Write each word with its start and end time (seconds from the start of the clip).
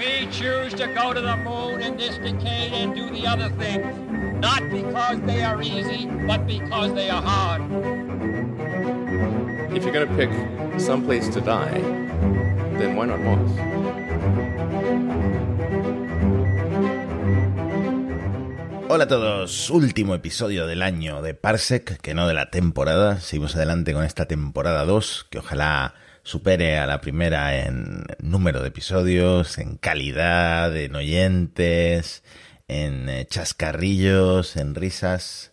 We 0.00 0.26
choose 0.32 0.72
to 0.80 0.86
go 0.94 1.12
to 1.12 1.20
the 1.20 1.36
moon 1.36 1.82
in 1.82 1.98
this 1.98 2.16
decade 2.16 2.72
and 2.72 2.94
do 2.94 3.10
the 3.10 3.26
other 3.26 3.50
things, 3.60 3.84
not 4.40 4.62
because 4.70 5.20
they 5.26 5.42
are 5.42 5.60
easy, 5.60 6.06
but 6.26 6.46
because 6.46 6.94
they 6.94 7.10
are 7.10 7.20
hard. 7.20 7.60
If 9.76 9.84
you're 9.84 9.92
going 9.92 10.08
to 10.08 10.16
pick 10.16 10.30
some 10.80 11.04
place 11.04 11.28
to 11.28 11.42
die, 11.42 11.82
then 12.78 12.96
why 12.96 13.04
not 13.12 13.20
Mars? 13.20 13.50
Hola 18.88 19.04
a 19.04 19.06
todos, 19.06 19.68
último 19.68 20.14
episodio 20.14 20.66
del 20.66 20.80
año 20.80 21.20
de 21.20 21.34
Parsec, 21.34 22.00
que 22.00 22.14
no 22.14 22.26
de 22.26 22.32
la 22.32 22.48
temporada. 22.48 23.20
Seguimos 23.20 23.54
adelante 23.54 23.92
con 23.92 24.04
esta 24.04 24.24
temporada 24.24 24.86
2, 24.86 25.26
que 25.28 25.40
ojalá 25.40 25.92
supere 26.22 26.78
a 26.78 26.86
la 26.86 27.00
primera 27.00 27.64
en 27.64 28.04
número 28.20 28.60
de 28.62 28.68
episodios, 28.68 29.58
en 29.58 29.76
calidad, 29.76 30.76
en 30.76 30.94
oyentes, 30.94 32.22
en 32.68 33.08
eh, 33.08 33.26
chascarrillos, 33.26 34.56
en 34.56 34.74
risas. 34.74 35.52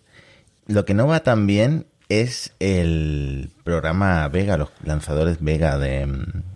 Lo 0.68 0.86
que 0.86 0.94
no 0.94 1.08
va 1.08 1.22
tan 1.22 1.48
bien 1.48 1.88
es 2.10 2.54
el 2.60 3.50
programa 3.64 4.28
Vega, 4.28 4.58
los 4.58 4.70
lanzadores 4.84 5.38
Vega 5.42 5.78
de, 5.78 6.08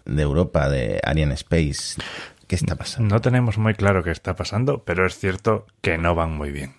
Europa, 0.05 0.69
de 0.69 0.99
Ariane 1.03 1.33
Space. 1.33 2.01
¿Qué 2.47 2.55
está 2.55 2.75
pasando? 2.75 3.15
No 3.15 3.21
tenemos 3.21 3.57
muy 3.57 3.73
claro 3.73 4.03
qué 4.03 4.11
está 4.11 4.35
pasando, 4.35 4.83
pero 4.83 5.05
es 5.05 5.17
cierto 5.17 5.65
que 5.81 5.97
no 5.97 6.15
van 6.15 6.35
muy 6.35 6.51
bien. 6.51 6.75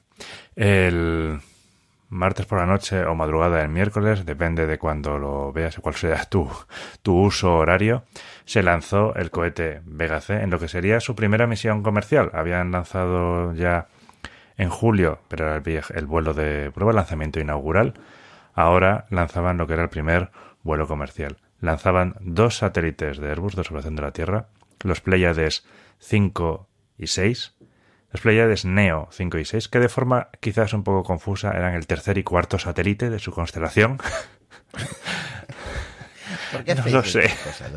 El 0.54 1.40
martes 2.12 2.44
por 2.44 2.58
la 2.58 2.66
noche 2.66 3.04
o 3.06 3.14
madrugada 3.14 3.58
del 3.58 3.70
miércoles, 3.70 4.26
depende 4.26 4.66
de 4.66 4.78
cuando 4.78 5.18
lo 5.18 5.52
veas 5.52 5.78
y 5.78 5.80
cuál 5.80 5.94
sea 5.94 6.24
tu, 6.26 6.48
tu 7.02 7.16
uso 7.18 7.56
horario, 7.56 8.04
se 8.44 8.62
lanzó 8.62 9.14
el 9.14 9.30
cohete 9.30 9.80
Vega 9.86 10.20
C 10.20 10.42
en 10.42 10.50
lo 10.50 10.58
que 10.58 10.68
sería 10.68 11.00
su 11.00 11.16
primera 11.16 11.46
misión 11.46 11.82
comercial. 11.82 12.30
Habían 12.34 12.70
lanzado 12.70 13.54
ya 13.54 13.88
en 14.58 14.68
julio, 14.68 15.20
pero 15.28 15.46
era 15.46 15.56
el, 15.56 15.82
el 15.94 16.06
vuelo 16.06 16.34
de 16.34 16.70
prueba, 16.70 16.92
lanzamiento 16.92 17.40
inaugural. 17.40 17.94
Ahora 18.54 19.06
lanzaban 19.08 19.56
lo 19.56 19.66
que 19.66 19.72
era 19.72 19.82
el 19.82 19.88
primer 19.88 20.30
vuelo 20.62 20.86
comercial. 20.86 21.38
Lanzaban 21.60 22.16
dos 22.20 22.58
satélites 22.58 23.18
de 23.18 23.30
Airbus 23.30 23.54
de 23.54 23.62
observación 23.62 23.96
de 23.96 24.02
la 24.02 24.12
Tierra, 24.12 24.48
los 24.82 25.00
Pleiades 25.00 25.66
5 25.98 26.68
y 26.98 27.06
6, 27.06 27.54
los 28.12 28.20
Pleiades 28.20 28.64
Neo 28.64 29.08
5 29.10 29.38
y 29.38 29.44
6, 29.44 29.68
que 29.68 29.80
de 29.80 29.88
forma 29.88 30.28
quizás 30.40 30.72
un 30.74 30.84
poco 30.84 31.02
confusa 31.02 31.52
eran 31.52 31.74
el 31.74 31.86
tercer 31.86 32.18
y 32.18 32.22
cuarto 32.22 32.58
satélite 32.58 33.10
de 33.10 33.18
su 33.18 33.32
constelación. 33.32 33.98
¿Por 36.52 36.64
qué 36.64 36.74
No 36.74 36.86
lo 36.86 37.02
sé. 37.02 37.22
cosas? 37.22 37.72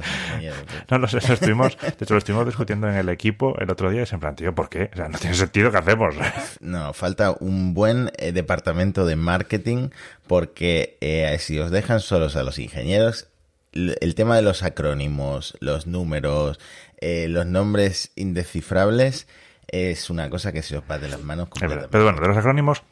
No 0.89 0.97
lo 0.97 1.07
sé, 1.07 1.25
lo 1.27 1.33
estuvimos, 1.33 1.77
de 1.77 1.87
hecho 1.99 2.13
lo 2.13 2.17
estuvimos 2.17 2.45
discutiendo 2.45 2.89
en 2.89 2.95
el 2.95 3.09
equipo 3.09 3.57
el 3.59 3.69
otro 3.69 3.89
día 3.89 4.03
y 4.03 4.05
se 4.05 4.17
planteó, 4.17 4.53
¿por 4.53 4.69
qué? 4.69 4.89
O 4.93 4.95
sea, 4.97 5.07
no 5.07 5.17
tiene 5.17 5.35
sentido 5.35 5.71
que 5.71 5.77
hacemos. 5.77 6.15
No, 6.59 6.93
falta 6.93 7.35
un 7.39 7.73
buen 7.73 8.11
eh, 8.17 8.31
departamento 8.31 9.05
de 9.05 9.15
marketing 9.15 9.89
porque 10.27 10.97
eh, 10.99 11.37
si 11.39 11.59
os 11.59 11.71
dejan 11.71 11.99
solos 11.99 12.35
a 12.35 12.43
los 12.43 12.59
ingenieros, 12.59 13.27
el 13.71 14.15
tema 14.15 14.35
de 14.35 14.41
los 14.41 14.63
acrónimos, 14.63 15.57
los 15.59 15.85
números, 15.85 16.59
eh, 17.01 17.27
los 17.29 17.45
nombres 17.45 18.11
indescifrables 18.15 19.27
es 19.67 20.09
una 20.09 20.29
cosa 20.29 20.51
que 20.51 20.61
se 20.61 20.77
os 20.77 20.83
va 20.89 20.97
de 20.97 21.09
las 21.09 21.21
manos 21.21 21.49
completamente. 21.49 21.89
Pero 21.91 22.03
bueno, 22.03 22.19
de 22.21 22.27
los 22.27 22.37
acrónimos, 22.37 22.83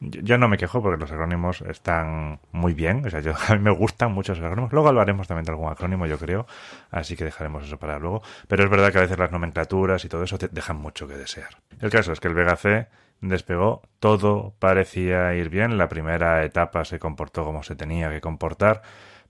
yo, 0.00 0.38
no 0.38 0.48
me 0.48 0.56
quejo 0.56 0.82
porque 0.82 1.00
los 1.00 1.10
acrónimos 1.10 1.62
están 1.62 2.40
muy 2.52 2.74
bien. 2.74 3.04
O 3.06 3.10
sea, 3.10 3.20
yo, 3.20 3.32
a 3.48 3.54
mí 3.54 3.60
me 3.60 3.70
gustan 3.70 4.12
mucho 4.12 4.32
los 4.32 4.40
acrónimos. 4.40 4.72
Luego 4.72 4.88
hablaremos 4.88 5.28
también 5.28 5.44
de 5.44 5.52
algún 5.52 5.70
acrónimo, 5.70 6.06
yo 6.06 6.18
creo. 6.18 6.46
Así 6.90 7.16
que 7.16 7.24
dejaremos 7.24 7.64
eso 7.64 7.78
para 7.78 7.98
luego. 7.98 8.22
Pero 8.48 8.64
es 8.64 8.70
verdad 8.70 8.92
que 8.92 8.98
a 8.98 9.02
veces 9.02 9.18
las 9.18 9.30
nomenclaturas 9.30 10.04
y 10.04 10.08
todo 10.08 10.24
eso 10.24 10.38
te 10.38 10.48
dejan 10.48 10.76
mucho 10.76 11.08
que 11.08 11.14
desear. 11.14 11.58
El 11.80 11.90
caso 11.90 12.12
es 12.12 12.20
que 12.20 12.28
el 12.28 12.34
Vega 12.34 12.56
C 12.56 12.88
despegó, 13.20 13.82
todo 14.00 14.54
parecía 14.58 15.34
ir 15.34 15.48
bien. 15.48 15.78
La 15.78 15.88
primera 15.88 16.44
etapa 16.44 16.84
se 16.84 16.98
comportó 16.98 17.44
como 17.44 17.62
se 17.62 17.76
tenía 17.76 18.10
que 18.10 18.20
comportar. 18.20 18.82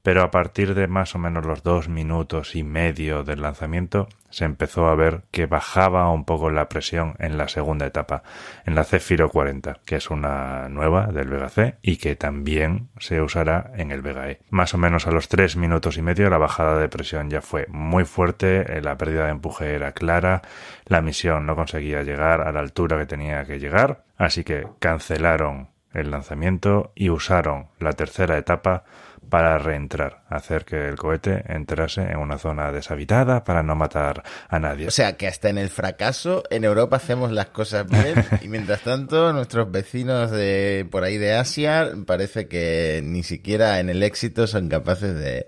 Pero 0.04 0.22
a 0.22 0.30
partir 0.30 0.74
de 0.74 0.86
más 0.86 1.14
o 1.14 1.18
menos 1.18 1.46
los 1.46 1.62
dos 1.62 1.88
minutos 1.88 2.56
y 2.56 2.62
medio 2.62 3.24
del 3.24 3.40
lanzamiento 3.40 4.06
se 4.28 4.44
empezó 4.44 4.86
a 4.88 4.94
ver 4.94 5.22
que 5.30 5.46
bajaba 5.46 6.10
un 6.10 6.26
poco 6.26 6.50
la 6.50 6.68
presión 6.68 7.14
en 7.20 7.38
la 7.38 7.48
segunda 7.48 7.86
etapa, 7.86 8.22
en 8.66 8.74
la 8.74 8.84
Zefiro 8.84 9.30
40, 9.30 9.78
que 9.86 9.96
es 9.96 10.10
una 10.10 10.68
nueva 10.68 11.06
del 11.06 11.28
Vega 11.28 11.48
C 11.48 11.76
y 11.80 11.96
que 11.96 12.16
también 12.16 12.90
se 12.98 13.22
usará 13.22 13.70
en 13.76 13.92
el 13.92 14.02
Vega 14.02 14.28
E. 14.28 14.40
Más 14.50 14.74
o 14.74 14.78
menos 14.78 15.06
a 15.06 15.10
los 15.10 15.28
tres 15.28 15.56
minutos 15.56 15.96
y 15.96 16.02
medio 16.02 16.28
la 16.28 16.36
bajada 16.36 16.78
de 16.78 16.90
presión 16.90 17.30
ya 17.30 17.40
fue 17.40 17.66
muy 17.70 18.04
fuerte, 18.04 18.76
eh, 18.76 18.82
la 18.82 18.98
pérdida 18.98 19.24
de 19.24 19.30
empuje 19.30 19.74
era 19.74 19.92
clara, 19.92 20.42
la 20.84 21.00
misión 21.00 21.46
no 21.46 21.56
conseguía 21.56 22.02
llegar 22.02 22.42
a 22.42 22.52
la 22.52 22.60
altura 22.60 22.98
que 22.98 23.06
tenía 23.06 23.42
que 23.46 23.58
llegar, 23.58 24.04
así 24.18 24.44
que 24.44 24.66
cancelaron 24.80 25.70
el 25.94 26.10
lanzamiento 26.10 26.92
y 26.94 27.08
usaron 27.08 27.68
la 27.78 27.92
tercera 27.92 28.36
etapa 28.36 28.84
para 29.28 29.58
reentrar, 29.58 30.22
hacer 30.28 30.64
que 30.64 30.88
el 30.88 30.96
cohete 30.96 31.44
entrase 31.48 32.02
en 32.02 32.18
una 32.18 32.38
zona 32.38 32.72
deshabitada 32.72 33.44
para 33.44 33.62
no 33.62 33.74
matar 33.74 34.22
a 34.48 34.58
nadie. 34.58 34.86
O 34.86 34.90
sea, 34.90 35.16
que 35.16 35.26
hasta 35.26 35.48
en 35.48 35.58
el 35.58 35.70
fracaso 35.70 36.44
en 36.50 36.64
Europa 36.64 36.96
hacemos 36.96 37.32
las 37.32 37.46
cosas 37.46 37.86
bien 37.88 38.14
y 38.42 38.48
mientras 38.48 38.80
tanto 38.82 39.32
nuestros 39.32 39.70
vecinos 39.70 40.30
de 40.30 40.86
por 40.90 41.04
ahí 41.04 41.18
de 41.18 41.34
Asia 41.34 41.90
parece 42.06 42.48
que 42.48 43.00
ni 43.04 43.22
siquiera 43.22 43.80
en 43.80 43.90
el 43.90 44.02
éxito 44.02 44.46
son 44.46 44.68
capaces 44.68 45.14
de, 45.14 45.46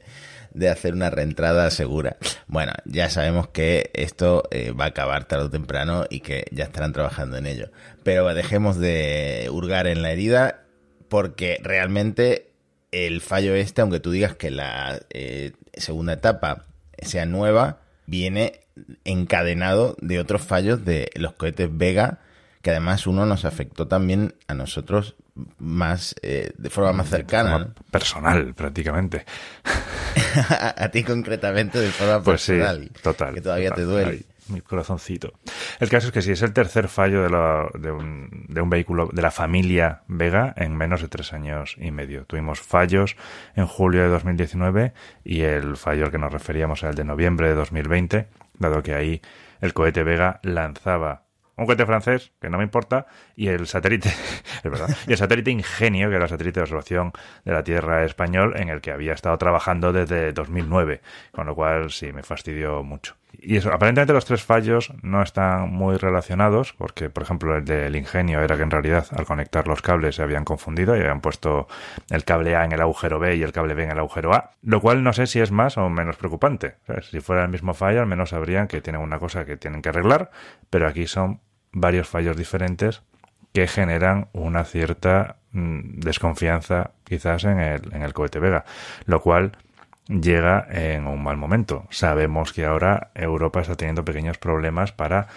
de 0.57 0.71
hacer 0.71 0.95
una 0.95 1.11
reentrada 1.11 1.71
segura. 1.71 2.17
Bueno, 2.47 2.73
ya 2.87 3.11
sabemos 3.11 3.49
que 3.49 3.91
esto 3.93 4.45
eh, 4.51 4.73
va 4.73 4.87
a 4.87 4.89
acabar 4.89 5.27
tarde 5.27 5.45
o 5.45 5.51
temprano 5.51 6.07
y 6.09 6.21
que 6.21 6.47
ya 6.51 6.65
estarán 6.65 6.93
trabajando 6.93 7.37
en 7.37 7.47
ello. 7.47 7.71
Pero 8.03 8.33
dejemos 8.35 8.79
de 8.79 9.49
hurgar 9.53 9.87
en 9.87 10.03
la 10.03 10.13
herida 10.13 10.63
porque 11.09 11.61
realmente 11.63 12.56
el 13.05 13.21
fallo 13.21 13.55
este, 13.55 13.83
aunque 13.83 14.01
tú 14.01 14.11
digas 14.11 14.35
que 14.37 14.51
la 14.51 15.01
eh, 15.11 15.53
segunda 15.75 16.15
etapa 16.15 16.65
sea 17.03 17.27
nueva, 17.27 17.81
viene 18.07 18.61
encadenado 19.05 19.97
de 20.01 20.19
otros 20.21 20.43
fallos 20.43 20.85
de 20.85 21.11
los 21.15 21.33
cohetes 21.33 21.69
Vega, 21.71 22.19
que 22.63 22.71
además 22.71 23.07
uno 23.07 23.27
nos 23.27 23.45
afectó 23.45 23.87
también 23.87 24.35
a 24.49 24.55
nosotros 24.55 25.15
más 25.59 26.15
eh, 26.23 26.53
de 26.57 26.71
forma 26.71 26.93
más 26.95 27.11
cercana. 27.11 27.75
Personal, 27.91 28.55
prácticamente. 28.55 29.25
a, 30.51 30.85
a 30.85 30.89
ti 30.91 31.05
concretamente 31.05 31.79
de 31.79 31.91
forma 31.91 32.23
Pues 32.23 32.41
sí, 32.43 32.53
personal. 32.53 32.91
total. 33.03 33.35
Que 33.35 33.41
todavía 33.41 33.69
total. 33.71 33.85
te 33.85 33.91
duele. 33.91 34.23
Mi 34.49 34.61
corazoncito. 34.61 35.33
El 35.81 35.89
caso 35.89 36.09
es 36.09 36.13
que 36.13 36.23
sí, 36.23 36.33
es 36.33 36.43
el 36.43 36.53
tercer 36.53 36.89
fallo 36.89 37.23
de, 37.23 37.31
la- 37.31 37.69
de, 37.79 37.91
un, 37.91 38.47
un 38.55 38.71
vehículo 38.71 39.09
de 39.13 39.23
la 39.23 39.31
familia 39.31 40.03
Vega 40.09 40.53
en 40.57 40.77
menos 40.77 41.03
de 41.03 41.09
tres 41.09 41.33
años 41.33 41.77
y 41.79 41.91
medio. 41.91 42.25
Tuvimos 42.27 42.61
fallos 42.61 43.17
en 43.55 43.67
julio 43.67 44.03
de 44.03 44.09
2019 44.09 44.93
y 45.25 45.43
el 45.43 45.77
fallo 45.77 46.05
al 46.07 46.11
que 46.11 46.19
nos 46.19 46.33
referíamos 46.33 46.83
era 46.83 46.91
el 46.91 46.97
de 46.97 47.05
noviembre 47.05 47.49
de 47.49 47.55
2020, 47.55 48.29
dado 48.59 48.83
que 48.83 48.95
ahí 48.95 49.21
el 49.61 49.73
cohete 49.75 50.03
Vega 50.03 50.41
lanzaba 50.43 51.25
un 51.59 51.65
cohete 51.65 51.87
francés, 51.87 52.33
que 52.41 52.51
no 52.51 52.59
me 52.59 52.65
importa, 52.65 53.07
y 53.37 53.49
el 53.49 53.67
satélite, 53.67 54.09
es 54.65 54.71
verdad, 54.71 54.89
y 55.07 55.13
el 55.13 55.19
satélite 55.19 55.51
Ingenio, 55.51 56.09
que 56.09 56.17
era 56.17 56.25
el 56.25 56.31
satélite 56.31 56.61
de 56.61 56.63
observación 56.63 57.13
de 57.45 57.53
la 57.53 57.63
Tierra 57.63 58.05
español, 58.05 58.55
en 58.57 58.71
el 58.71 58.81
que 58.81 58.91
había 58.91 59.13
estado 59.13 59.37
trabajando 59.37 59.93
desde 59.93 60.33
2009, 60.33 61.03
con 61.33 61.47
lo 61.47 61.55
cual 61.55 61.91
sí, 61.91 62.13
me 62.13 62.23
fastidió 62.23 62.83
mucho. 62.83 63.15
Y 63.39 63.57
eso, 63.57 63.71
aparentemente 63.71 64.15
los 64.15 64.25
tres 64.25 64.43
fallos 64.43 64.93
no 65.03 65.23
están 65.23 65.71
muy 65.71 65.99
relacionados, 65.99 66.73
porque, 66.73 67.11
por 67.11 67.23
ejemplo, 67.23 67.55
el 67.55 67.67
del 67.67 67.95
Ingenio 67.95 68.41
era 68.41 68.57
que 68.57 68.63
en 68.63 68.71
realidad 68.71 69.07
al 69.15 69.27
conectar 69.27 69.69
los 69.69 69.83
cables 69.83 70.15
se 70.17 70.23
habían 70.23 70.45
confundido 70.45 70.97
y 70.97 71.01
habían 71.01 71.21
puesto 71.21 71.69
el 72.09 72.25
cable 72.25 72.57
A 72.57 72.65
en 72.65 72.73
el 72.73 72.81
agujero 72.81 73.19
B 73.19 73.37
y 73.37 73.43
el 73.43 73.53
cable 73.53 73.75
B 73.75 73.85
en 73.85 73.91
el 73.91 73.99
agujero 73.99 74.33
A, 74.33 74.53
lo 74.63 74.81
cual 74.81 75.03
no 75.03 75.13
sé 75.13 75.27
si 75.27 75.41
es 75.41 75.51
más 75.53 75.77
o 75.77 75.91
menos 75.91 76.17
preocupante. 76.17 76.77
Si 77.11 77.21
fuera 77.21 77.43
el 77.43 77.51
mismo 77.51 77.75
fallo, 77.75 78.01
al 78.01 78.07
menos 78.07 78.31
sabrían 78.31 78.69
que 78.69 78.81
tienen 78.81 79.03
una 79.03 79.19
cosa 79.19 79.45
que 79.45 79.59
tienen 79.59 79.83
que 79.83 79.91
arreglar, 79.91 80.31
pero 80.71 80.89
aquí 80.89 81.07
son 81.07 81.41
varios 81.73 82.09
fallos 82.09 82.39
diferentes 82.39 83.03
que 83.57 83.67
generan 83.67 84.29
una 84.35 84.65
cierta 84.65 85.37
mm, 85.53 86.01
desconfianza 86.01 86.91
quizás 87.05 87.45
en 87.45 87.59
el, 87.59 87.95
en 87.95 88.03
el 88.03 88.13
cohete 88.13 88.39
Vega, 88.39 88.67
lo 89.07 89.23
cual 89.23 89.53
llega 90.09 90.67
en 90.69 91.07
un 91.07 91.23
mal 91.23 91.39
momento. 91.39 91.87
Sabemos 91.89 92.53
que 92.53 92.67
ahora 92.67 93.13
Europa 93.15 93.63
está 93.63 93.75
teniendo 93.75 94.05
pequeños 94.05 94.37
problemas 94.37 94.93
para, 94.93 95.29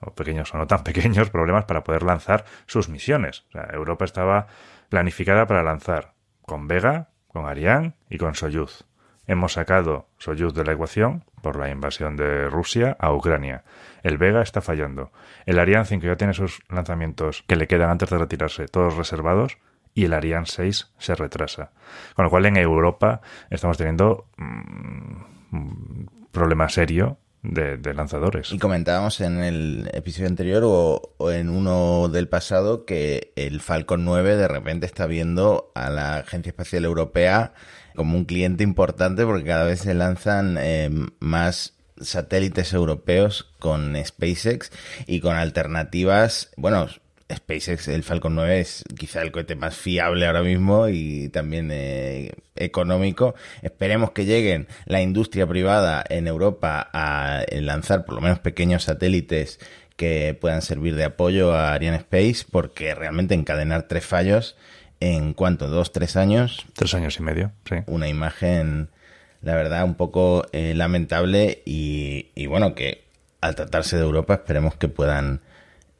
o 0.00 0.10
pequeños 0.10 0.52
o 0.54 0.58
no 0.58 0.66
tan 0.66 0.82
pequeños 0.90 1.30
problemas 1.30 1.66
para 1.66 1.84
poder 1.84 2.02
lanzar 2.02 2.44
sus 2.66 2.88
misiones. 2.88 3.44
O 3.50 3.52
sea, 3.52 3.68
Europa 3.72 4.04
estaba 4.04 4.48
planificada 4.88 5.46
para 5.46 5.62
lanzar 5.62 6.14
con 6.46 6.66
Vega, 6.66 7.10
con 7.28 7.46
Ariane 7.46 7.92
y 8.10 8.18
con 8.18 8.34
Soyuz. 8.34 8.86
Hemos 9.28 9.52
sacado 9.52 10.08
Soyuz 10.16 10.54
de 10.54 10.64
la 10.64 10.72
ecuación 10.72 11.22
por 11.42 11.56
la 11.56 11.68
invasión 11.68 12.16
de 12.16 12.48
Rusia 12.48 12.96
a 12.98 13.12
Ucrania. 13.12 13.62
El 14.02 14.16
Vega 14.16 14.40
está 14.40 14.62
fallando. 14.62 15.12
El 15.44 15.58
Ariane 15.58 15.84
5 15.84 16.06
ya 16.06 16.16
tiene 16.16 16.32
sus 16.32 16.62
lanzamientos 16.70 17.44
que 17.46 17.56
le 17.56 17.68
quedan 17.68 17.90
antes 17.90 18.08
de 18.08 18.16
retirarse, 18.16 18.68
todos 18.68 18.96
reservados, 18.96 19.58
y 19.92 20.06
el 20.06 20.14
Ariane 20.14 20.46
6 20.46 20.94
se 20.96 21.14
retrasa. 21.14 21.72
Con 22.16 22.24
lo 22.24 22.30
cual 22.30 22.46
en 22.46 22.56
Europa 22.56 23.20
estamos 23.50 23.76
teniendo 23.76 24.26
mm, 24.38 25.22
un 25.52 26.28
problema 26.32 26.70
serio 26.70 27.18
de, 27.48 27.94
lanzadores. 27.94 28.52
Y 28.52 28.58
comentábamos 28.58 29.20
en 29.20 29.42
el 29.42 29.90
episodio 29.92 30.28
anterior 30.28 30.62
o, 30.64 31.14
o, 31.16 31.30
en 31.30 31.48
uno 31.48 32.08
del 32.08 32.28
pasado 32.28 32.84
que 32.84 33.32
el 33.36 33.60
Falcon 33.60 34.04
9 34.04 34.36
de 34.36 34.48
repente 34.48 34.86
está 34.86 35.06
viendo 35.06 35.72
a 35.74 35.90
la 35.90 36.16
Agencia 36.18 36.50
Espacial 36.50 36.84
Europea 36.84 37.54
como 37.96 38.16
un 38.16 38.24
cliente 38.24 38.62
importante 38.62 39.24
porque 39.24 39.44
cada 39.44 39.64
vez 39.64 39.80
se 39.80 39.94
lanzan 39.94 40.56
eh, 40.60 40.90
más 41.18 41.74
satélites 42.00 42.72
europeos 42.72 43.52
con 43.58 43.96
SpaceX 44.02 44.70
y 45.06 45.20
con 45.20 45.36
alternativas, 45.36 46.50
bueno, 46.56 46.86
SpaceX, 47.32 47.88
el 47.88 48.02
Falcon 48.02 48.34
9 48.34 48.60
es 48.60 48.84
quizá 48.96 49.20
el 49.22 49.32
cohete 49.32 49.54
más 49.54 49.76
fiable 49.76 50.26
ahora 50.26 50.42
mismo 50.42 50.88
y 50.88 51.28
también 51.28 51.70
eh, 51.70 52.32
económico. 52.56 53.34
Esperemos 53.62 54.12
que 54.12 54.24
lleguen 54.24 54.66
la 54.86 55.02
industria 55.02 55.46
privada 55.46 56.02
en 56.08 56.26
Europa 56.26 56.88
a 56.92 57.42
lanzar 57.52 58.04
por 58.04 58.14
lo 58.14 58.20
menos 58.22 58.38
pequeños 58.38 58.84
satélites 58.84 59.60
que 59.96 60.38
puedan 60.40 60.62
servir 60.62 60.94
de 60.94 61.04
apoyo 61.04 61.52
a 61.52 61.72
Ariane 61.74 61.98
Space, 61.98 62.46
porque 62.50 62.94
realmente 62.94 63.34
encadenar 63.34 63.88
tres 63.88 64.06
fallos 64.06 64.56
en 65.00 65.34
cuánto, 65.34 65.68
dos, 65.68 65.92
tres 65.92 66.16
años. 66.16 66.66
Tres 66.74 66.94
años 66.94 67.18
y 67.18 67.22
medio, 67.22 67.52
sí. 67.68 67.76
Una 67.86 68.08
imagen, 68.08 68.90
la 69.42 69.54
verdad, 69.54 69.84
un 69.84 69.96
poco 69.96 70.46
eh, 70.52 70.72
lamentable 70.74 71.62
y, 71.66 72.28
y 72.34 72.46
bueno, 72.46 72.74
que 72.74 73.04
al 73.40 73.54
tratarse 73.54 73.96
de 73.96 74.02
Europa 74.02 74.34
esperemos 74.34 74.76
que 74.76 74.88
puedan 74.88 75.40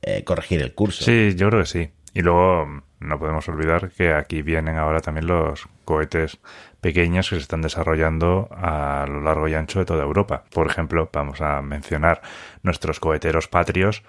eh, 0.09 0.25
corregir 0.25 0.63
el 0.63 0.73
curso. 0.73 1.05
Sí, 1.05 1.35
yo 1.37 1.49
creo 1.51 1.61
que 1.61 1.67
sí. 1.67 1.91
Y 2.15 2.23
luego 2.23 2.83
no 2.99 3.19
podemos 3.19 3.47
olvidar 3.51 3.91
que 3.91 4.15
aquí 4.15 4.41
vienen 4.41 4.79
ahora 4.79 5.01
también 5.01 5.27
los 5.27 5.69
cohetes 5.85 6.39
pequeños 6.81 7.29
que 7.29 7.37
se 7.37 7.43
están 7.43 7.61
desarrollando 7.61 8.49
a 8.51 9.05
lo 9.07 9.21
largo 9.21 9.49
y 9.49 9.55
ancho 9.55 9.81
de 9.81 9.85
toda 9.85 10.05
Europa. 10.05 10.45
Por 10.51 10.67
ejemplo, 10.67 11.11
vamos 11.13 11.43
a 11.43 11.61
mencionar 11.61 12.23
nuestros 12.63 13.01
coheteros 13.01 13.49
patrios. 13.49 14.03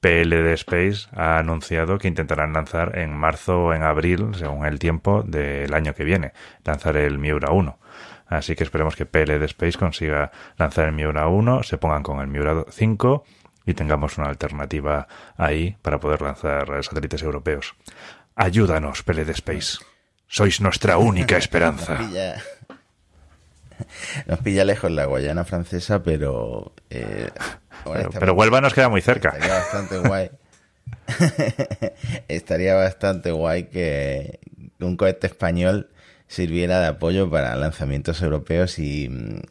PLD 0.00 0.54
Space 0.54 1.08
ha 1.14 1.36
anunciado 1.36 1.98
que 1.98 2.08
intentarán 2.08 2.54
lanzar 2.54 2.98
en 2.98 3.14
marzo 3.14 3.66
o 3.66 3.74
en 3.74 3.82
abril, 3.82 4.30
según 4.34 4.64
el 4.64 4.78
tiempo 4.78 5.22
del 5.22 5.74
año 5.74 5.94
que 5.94 6.04
viene, 6.04 6.32
lanzar 6.64 6.96
el 6.96 7.18
Miura 7.18 7.50
1. 7.50 7.78
Así 8.26 8.56
que 8.56 8.64
esperemos 8.64 8.96
que 8.96 9.04
PLD 9.04 9.44
Space 9.44 9.78
consiga 9.78 10.32
lanzar 10.56 10.86
el 10.86 10.92
Miura 10.92 11.28
1, 11.28 11.62
se 11.62 11.76
pongan 11.76 12.02
con 12.02 12.20
el 12.20 12.28
Miura 12.28 12.64
5 12.70 13.24
y 13.66 13.74
tengamos 13.74 14.18
una 14.18 14.28
alternativa 14.28 15.06
ahí 15.36 15.76
para 15.82 16.00
poder 16.00 16.22
lanzar 16.22 16.82
satélites 16.82 17.22
europeos. 17.22 17.74
Ayúdanos, 18.34 19.02
PLD 19.02 19.30
Space. 19.30 19.78
Sois 20.26 20.60
nuestra 20.60 20.96
única 20.98 21.36
esperanza. 21.44 21.94
Nos 21.94 22.08
pilla, 22.08 22.42
nos 24.26 24.38
pilla 24.40 24.64
lejos 24.64 24.90
la 24.90 25.04
Guayana 25.06 25.44
francesa, 25.44 26.02
pero... 26.02 26.72
Eh, 26.90 27.30
pero, 27.84 28.10
pero 28.10 28.34
Huelva 28.34 28.60
nos 28.60 28.74
queda 28.74 28.88
muy 28.88 29.02
cerca. 29.02 29.30
Estaría 29.30 29.54
bastante 29.54 29.98
guay. 29.98 30.30
estaría 32.28 32.74
bastante 32.74 33.30
guay 33.32 33.64
que 33.64 34.40
un 34.80 34.96
cohete 34.96 35.26
español 35.26 35.90
sirviera 36.32 36.80
de 36.80 36.86
apoyo 36.86 37.28
para 37.28 37.54
lanzamientos 37.56 38.22
europeos 38.22 38.78
y, 38.78 39.10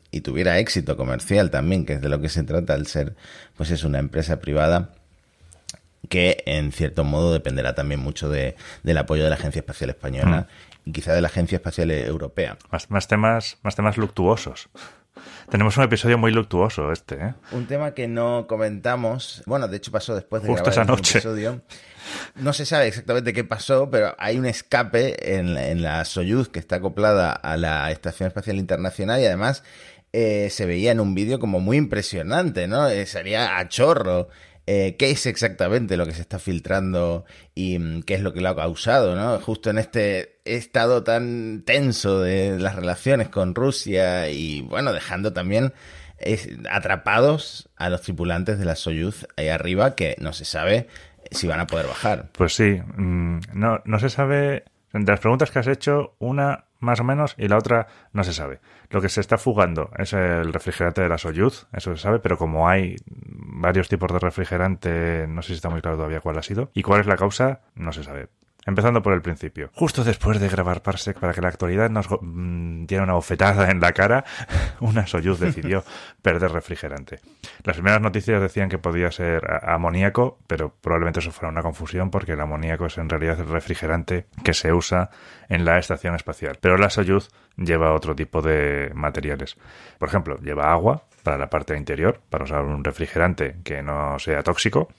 y, 0.09 0.21
tuviera 0.21 0.57
éxito 0.57 0.97
comercial 0.97 1.51
también, 1.51 1.85
que 1.85 1.93
es 1.93 2.01
de 2.01 2.09
lo 2.09 2.19
que 2.19 2.27
se 2.27 2.41
trata 2.41 2.73
al 2.73 2.87
ser, 2.87 3.15
pues 3.55 3.69
es 3.69 3.83
una 3.83 3.99
empresa 3.99 4.39
privada 4.39 4.89
que 6.09 6.41
en 6.47 6.71
cierto 6.71 7.03
modo 7.03 7.31
dependerá 7.31 7.75
también 7.75 7.99
mucho 7.99 8.29
de, 8.29 8.55
del 8.81 8.97
apoyo 8.97 9.23
de 9.23 9.29
la 9.29 9.35
Agencia 9.35 9.59
Espacial 9.59 9.91
Española 9.91 10.47
mm. 10.85 10.89
y 10.89 10.91
quizá 10.91 11.13
de 11.13 11.21
la 11.21 11.27
Agencia 11.27 11.57
Espacial 11.57 11.91
Europea. 11.91 12.57
Más, 12.71 12.89
más 12.89 13.07
temas, 13.07 13.59
más 13.61 13.75
temas 13.75 13.97
luctuosos. 13.97 14.69
Tenemos 15.49 15.77
un 15.77 15.83
episodio 15.83 16.17
muy 16.17 16.31
luctuoso 16.31 16.91
este, 16.91 17.15
¿eh? 17.15 17.33
Un 17.51 17.67
tema 17.67 17.93
que 17.93 18.07
no 18.07 18.45
comentamos, 18.47 19.43
bueno, 19.45 19.67
de 19.67 19.77
hecho 19.77 19.91
pasó 19.91 20.15
después 20.15 20.41
de 20.43 20.49
Justo 20.49 20.65
grabar 20.65 20.83
esa 20.85 20.85
noche. 20.85 21.17
episodio. 21.19 21.61
No 22.35 22.53
se 22.53 22.65
sabe 22.65 22.87
exactamente 22.87 23.33
qué 23.33 23.43
pasó, 23.43 23.89
pero 23.89 24.15
hay 24.17 24.37
un 24.37 24.45
escape 24.45 25.37
en, 25.37 25.57
en 25.57 25.81
la 25.81 26.03
Soyuz 26.05 26.49
que 26.49 26.59
está 26.59 26.77
acoplada 26.77 27.31
a 27.31 27.57
la 27.57 27.91
Estación 27.91 28.27
Espacial 28.27 28.57
Internacional 28.57 29.21
y 29.21 29.25
además 29.25 29.63
eh, 30.13 30.49
se 30.49 30.65
veía 30.65 30.91
en 30.91 30.99
un 30.99 31.15
vídeo 31.15 31.39
como 31.39 31.59
muy 31.59 31.77
impresionante, 31.77 32.67
¿no? 32.67 32.87
Eh, 32.89 33.05
sería 33.05 33.57
a 33.57 33.67
chorro. 33.69 34.27
Eh, 34.67 34.95
qué 34.97 35.11
es 35.11 35.25
exactamente 35.25 35.97
lo 35.97 36.05
que 36.05 36.13
se 36.13 36.21
está 36.21 36.37
filtrando 36.37 37.25
y 37.55 37.79
mm, 37.79 38.03
qué 38.03 38.13
es 38.13 38.21
lo 38.21 38.33
que 38.33 38.41
lo 38.41 38.49
ha 38.49 38.55
causado, 38.55 39.15
¿no? 39.15 39.39
Justo 39.39 39.69
en 39.69 39.79
este 39.79 40.39
estado 40.45 41.03
tan 41.03 41.63
tenso 41.65 42.21
de 42.21 42.59
las 42.59 42.75
relaciones 42.75 43.29
con 43.29 43.55
Rusia 43.55 44.29
y, 44.29 44.61
bueno, 44.61 44.93
dejando 44.93 45.33
también 45.33 45.73
atrapados 46.69 47.69
a 47.75 47.89
los 47.89 48.01
tripulantes 48.01 48.59
de 48.59 48.65
la 48.65 48.75
Soyuz 48.75 49.25
ahí 49.37 49.47
arriba 49.47 49.95
que 49.95 50.15
no 50.19 50.33
se 50.33 50.45
sabe 50.45 50.87
si 51.31 51.47
van 51.47 51.59
a 51.59 51.67
poder 51.67 51.87
bajar. 51.87 52.29
Pues 52.33 52.53
sí, 52.53 52.79
mm, 52.95 53.39
no, 53.53 53.81
no 53.85 53.99
se 53.99 54.09
sabe. 54.09 54.65
Entre 54.93 55.13
las 55.13 55.19
preguntas 55.19 55.51
que 55.51 55.59
has 55.59 55.67
hecho, 55.67 56.15
una 56.19 56.65
más 56.79 56.99
o 56.99 57.03
menos 57.03 57.35
y 57.37 57.47
la 57.47 57.57
otra 57.57 57.87
no 58.11 58.23
se 58.23 58.33
sabe. 58.33 58.59
Lo 58.89 59.01
que 59.01 59.09
se 59.09 59.21
está 59.21 59.37
fugando 59.37 59.91
es 59.97 60.13
el 60.13 60.51
refrigerante 60.51 61.01
de 61.01 61.09
la 61.09 61.17
Soyuz, 61.17 61.67
eso 61.71 61.95
se 61.95 62.01
sabe, 62.01 62.19
pero 62.19 62.37
como 62.37 62.67
hay 62.67 62.95
varios 63.05 63.87
tipos 63.87 64.11
de 64.11 64.19
refrigerante, 64.19 65.27
no 65.27 65.41
sé 65.41 65.49
si 65.49 65.53
está 65.53 65.69
muy 65.69 65.81
claro 65.81 65.97
todavía 65.97 66.19
cuál 66.19 66.37
ha 66.37 66.43
sido. 66.43 66.71
¿Y 66.73 66.81
cuál 66.81 67.01
es 67.01 67.07
la 67.07 67.15
causa? 67.15 67.61
No 67.75 67.93
se 67.93 68.03
sabe. 68.03 68.29
Empezando 68.65 69.01
por 69.01 69.13
el 69.13 69.21
principio. 69.21 69.71
Justo 69.73 70.03
después 70.03 70.39
de 70.39 70.47
grabar 70.47 70.83
Parsec 70.83 71.19
para 71.19 71.33
que 71.33 71.41
la 71.41 71.47
actualidad 71.47 71.89
nos 71.89 72.07
mmm, 72.21 72.85
diera 72.85 73.03
una 73.03 73.13
bofetada 73.13 73.71
en 73.71 73.79
la 73.79 73.91
cara, 73.91 74.23
una 74.79 75.07
Soyuz 75.07 75.39
decidió 75.39 75.83
perder 76.21 76.51
refrigerante. 76.51 77.19
Las 77.63 77.77
primeras 77.77 78.01
noticias 78.01 78.39
decían 78.39 78.69
que 78.69 78.77
podía 78.77 79.11
ser 79.11 79.41
amoníaco, 79.63 80.37
pero 80.45 80.75
probablemente 80.79 81.21
eso 81.21 81.31
fuera 81.31 81.49
una 81.49 81.63
confusión 81.63 82.11
porque 82.11 82.33
el 82.33 82.41
amoníaco 82.41 82.85
es 82.85 82.99
en 82.99 83.09
realidad 83.09 83.39
el 83.39 83.47
refrigerante 83.47 84.27
que 84.43 84.53
se 84.53 84.71
usa 84.71 85.09
en 85.49 85.65
la 85.65 85.79
estación 85.79 86.13
espacial. 86.13 86.59
Pero 86.61 86.77
la 86.77 86.91
Soyuz 86.91 87.29
lleva 87.57 87.93
otro 87.93 88.15
tipo 88.15 88.43
de 88.43 88.91
materiales. 88.93 89.57
Por 89.97 90.09
ejemplo, 90.09 90.37
lleva 90.37 90.71
agua 90.71 91.05
para 91.23 91.37
la 91.37 91.49
parte 91.49 91.75
interior, 91.77 92.21
para 92.29 92.43
usar 92.43 92.63
un 92.63 92.83
refrigerante 92.83 93.57
que 93.63 93.81
no 93.81 94.19
sea 94.19 94.43
tóxico, 94.43 94.89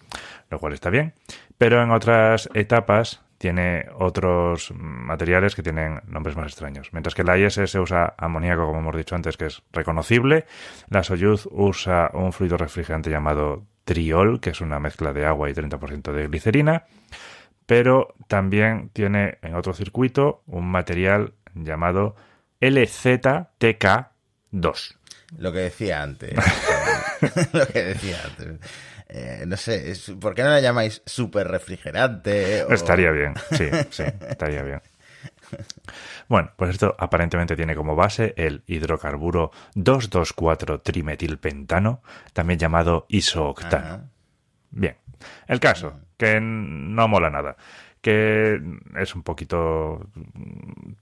lo 0.50 0.58
cual 0.58 0.72
está 0.72 0.90
bien. 0.90 1.14
Pero 1.58 1.82
en 1.82 1.90
otras 1.90 2.48
etapas 2.54 3.22
tiene 3.42 3.84
otros 3.98 4.72
materiales 4.76 5.56
que 5.56 5.64
tienen 5.64 6.00
nombres 6.06 6.36
más 6.36 6.46
extraños. 6.46 6.90
Mientras 6.92 7.16
que 7.16 7.24
la 7.24 7.36
ISS 7.36 7.74
usa 7.74 8.14
amoníaco, 8.16 8.66
como 8.66 8.78
hemos 8.78 8.94
dicho 8.94 9.16
antes, 9.16 9.36
que 9.36 9.46
es 9.46 9.62
reconocible, 9.72 10.44
la 10.88 11.02
Soyuz 11.02 11.48
usa 11.50 12.12
un 12.14 12.32
fluido 12.32 12.56
refrigerante 12.56 13.10
llamado 13.10 13.66
triol, 13.82 14.38
que 14.38 14.50
es 14.50 14.60
una 14.60 14.78
mezcla 14.78 15.12
de 15.12 15.26
agua 15.26 15.50
y 15.50 15.54
30% 15.54 16.12
de 16.12 16.28
glicerina, 16.28 16.84
pero 17.66 18.14
también 18.28 18.90
tiene 18.92 19.38
en 19.42 19.56
otro 19.56 19.74
circuito 19.74 20.44
un 20.46 20.70
material 20.70 21.34
llamado 21.52 22.14
LZTK2. 22.60 24.94
Lo 25.36 25.52
que 25.52 25.58
decía 25.58 26.04
antes. 26.04 26.32
lo 27.52 27.66
que 27.66 27.82
decía 27.82 28.18
antes. 28.24 28.60
Eh, 29.14 29.44
no 29.46 29.58
sé, 29.58 29.92
¿por 30.18 30.34
qué 30.34 30.42
no 30.42 30.48
la 30.48 30.60
llamáis 30.60 31.02
super 31.04 31.46
refrigerante? 31.46 32.64
O... 32.64 32.72
Estaría 32.72 33.10
bien, 33.10 33.34
sí, 33.50 33.68
sí, 33.90 34.04
estaría 34.26 34.62
bien. 34.62 34.80
Bueno, 36.28 36.50
pues 36.56 36.70
esto 36.70 36.96
aparentemente 36.98 37.54
tiene 37.54 37.76
como 37.76 37.94
base 37.94 38.32
el 38.38 38.62
hidrocarburo 38.66 39.50
224-trimetilpentano, 39.74 42.00
también 42.32 42.58
llamado 42.58 43.04
isooctano. 43.10 43.86
Ajá. 43.86 44.04
Bien, 44.70 44.96
el 45.46 45.60
caso, 45.60 46.00
que 46.16 46.40
no 46.40 47.06
mola 47.06 47.28
nada 47.28 47.54
que 48.00 48.58
es 48.96 49.14
un 49.14 49.22
poquito 49.22 50.08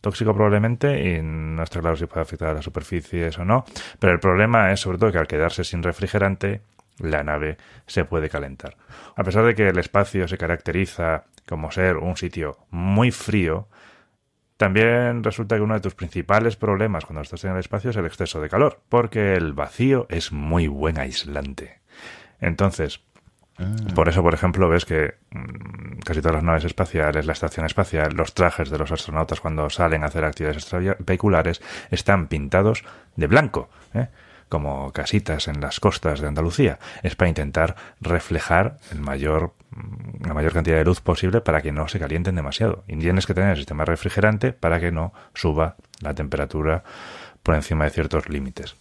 tóxico 0.02 0.34
probablemente 0.34 1.16
y 1.16 1.22
no 1.22 1.62
está 1.62 1.80
claro 1.80 1.96
si 1.96 2.04
puede 2.04 2.20
afectar 2.20 2.48
a 2.48 2.54
las 2.54 2.64
superficies 2.64 3.38
o 3.38 3.44
no, 3.46 3.64
pero 3.98 4.12
el 4.12 4.20
problema 4.20 4.70
es 4.70 4.80
sobre 4.80 4.98
todo 4.98 5.10
que 5.10 5.16
al 5.16 5.26
quedarse 5.26 5.64
sin 5.64 5.82
refrigerante 5.82 6.60
la 7.00 7.22
nave 7.22 7.56
se 7.86 8.04
puede 8.04 8.28
calentar. 8.28 8.76
A 9.16 9.24
pesar 9.24 9.44
de 9.44 9.54
que 9.54 9.68
el 9.68 9.78
espacio 9.78 10.28
se 10.28 10.38
caracteriza 10.38 11.24
como 11.48 11.70
ser 11.70 11.96
un 11.96 12.16
sitio 12.16 12.58
muy 12.70 13.10
frío, 13.10 13.68
también 14.56 15.24
resulta 15.24 15.56
que 15.56 15.62
uno 15.62 15.74
de 15.74 15.80
tus 15.80 15.94
principales 15.94 16.56
problemas 16.56 17.06
cuando 17.06 17.22
estás 17.22 17.44
en 17.44 17.52
el 17.52 17.58
espacio 17.58 17.90
es 17.90 17.96
el 17.96 18.06
exceso 18.06 18.40
de 18.40 18.48
calor, 18.48 18.82
porque 18.88 19.34
el 19.34 19.54
vacío 19.54 20.06
es 20.10 20.32
muy 20.32 20.68
buen 20.68 20.98
aislante. 20.98 21.80
Entonces, 22.40 23.00
por 23.94 24.08
eso, 24.08 24.22
por 24.22 24.34
ejemplo, 24.34 24.68
ves 24.68 24.84
que 24.84 25.14
mmm, 25.30 25.98
casi 26.04 26.20
todas 26.20 26.36
las 26.36 26.44
naves 26.44 26.64
espaciales, 26.64 27.26
la 27.26 27.32
estación 27.32 27.66
espacial, 27.66 28.14
los 28.14 28.34
trajes 28.34 28.70
de 28.70 28.78
los 28.78 28.92
astronautas 28.92 29.40
cuando 29.40 29.68
salen 29.70 30.02
a 30.02 30.06
hacer 30.06 30.24
actividades 30.24 30.62
extravehiculares 30.62 31.60
están 31.90 32.28
pintados 32.28 32.84
de 33.16 33.26
blanco, 33.26 33.68
¿eh? 33.94 34.08
Como 34.50 34.92
casitas 34.92 35.48
en 35.48 35.62
las 35.62 35.80
costas 35.80 36.20
de 36.20 36.28
Andalucía. 36.28 36.78
Es 37.02 37.16
para 37.16 37.30
intentar 37.30 37.76
reflejar 38.00 38.76
el 38.92 39.00
mayor, 39.00 39.54
la 40.20 40.34
mayor 40.34 40.52
cantidad 40.52 40.76
de 40.76 40.84
luz 40.84 41.00
posible 41.00 41.40
para 41.40 41.62
que 41.62 41.72
no 41.72 41.88
se 41.88 41.98
calienten 41.98 42.34
demasiado. 42.34 42.84
Y 42.86 42.96
tienes 42.96 43.26
que 43.26 43.32
tener 43.32 43.50
el 43.50 43.56
sistema 43.56 43.86
refrigerante 43.86 44.52
para 44.52 44.78
que 44.80 44.92
no 44.92 45.14
suba 45.32 45.76
la 46.00 46.14
temperatura 46.14 46.82
por 47.42 47.54
encima 47.54 47.84
de 47.84 47.90
ciertos 47.90 48.28
límites. 48.28 48.76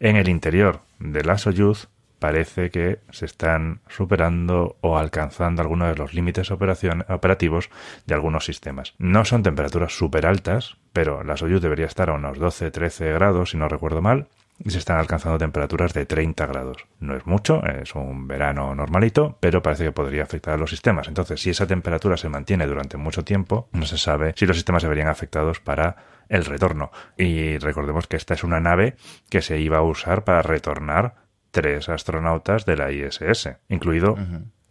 En 0.00 0.16
el 0.16 0.28
interior 0.28 0.80
de 0.98 1.22
la 1.22 1.38
Soyuz 1.38 1.88
parece 2.18 2.70
que 2.70 3.00
se 3.10 3.26
están 3.26 3.80
superando 3.88 4.76
o 4.80 4.96
alcanzando 4.96 5.60
algunos 5.60 5.88
de 5.88 5.96
los 5.96 6.14
límites 6.14 6.50
operativos 6.50 7.68
de 8.06 8.14
algunos 8.14 8.44
sistemas. 8.44 8.94
No 8.98 9.24
son 9.24 9.42
temperaturas 9.42 9.92
súper 9.92 10.26
altas, 10.26 10.76
pero 10.92 11.22
la 11.24 11.36
Soyuz 11.36 11.60
debería 11.60 11.86
estar 11.86 12.10
a 12.10 12.14
unos 12.14 12.38
12-13 12.38 13.12
grados, 13.12 13.50
si 13.50 13.56
no 13.56 13.68
recuerdo 13.68 14.00
mal, 14.00 14.28
y 14.64 14.70
se 14.70 14.78
están 14.78 14.98
alcanzando 14.98 15.38
temperaturas 15.38 15.92
de 15.92 16.06
30 16.06 16.46
grados. 16.46 16.86
No 17.00 17.16
es 17.16 17.26
mucho, 17.26 17.64
es 17.64 17.94
un 17.94 18.28
verano 18.28 18.74
normalito, 18.74 19.36
pero 19.40 19.62
parece 19.62 19.84
que 19.84 19.92
podría 19.92 20.22
afectar 20.22 20.54
a 20.54 20.56
los 20.56 20.70
sistemas. 20.70 21.08
Entonces, 21.08 21.40
si 21.40 21.50
esa 21.50 21.66
temperatura 21.66 22.16
se 22.16 22.28
mantiene 22.28 22.66
durante 22.66 22.96
mucho 22.96 23.24
tiempo, 23.24 23.68
no 23.72 23.86
se 23.86 23.98
sabe 23.98 24.34
si 24.36 24.46
los 24.46 24.56
sistemas 24.56 24.82
se 24.82 24.88
verían 24.88 25.08
afectados 25.08 25.60
para 25.60 25.96
el 26.28 26.44
retorno. 26.44 26.92
Y 27.16 27.58
recordemos 27.58 28.06
que 28.06 28.16
esta 28.16 28.34
es 28.34 28.44
una 28.44 28.60
nave 28.60 28.96
que 29.28 29.42
se 29.42 29.58
iba 29.58 29.78
a 29.78 29.82
usar 29.82 30.24
para 30.24 30.42
retornar 30.42 31.16
tres 31.50 31.88
astronautas 31.88 32.64
de 32.64 32.76
la 32.76 32.92
ISS, 32.92 33.50
incluido 33.68 34.16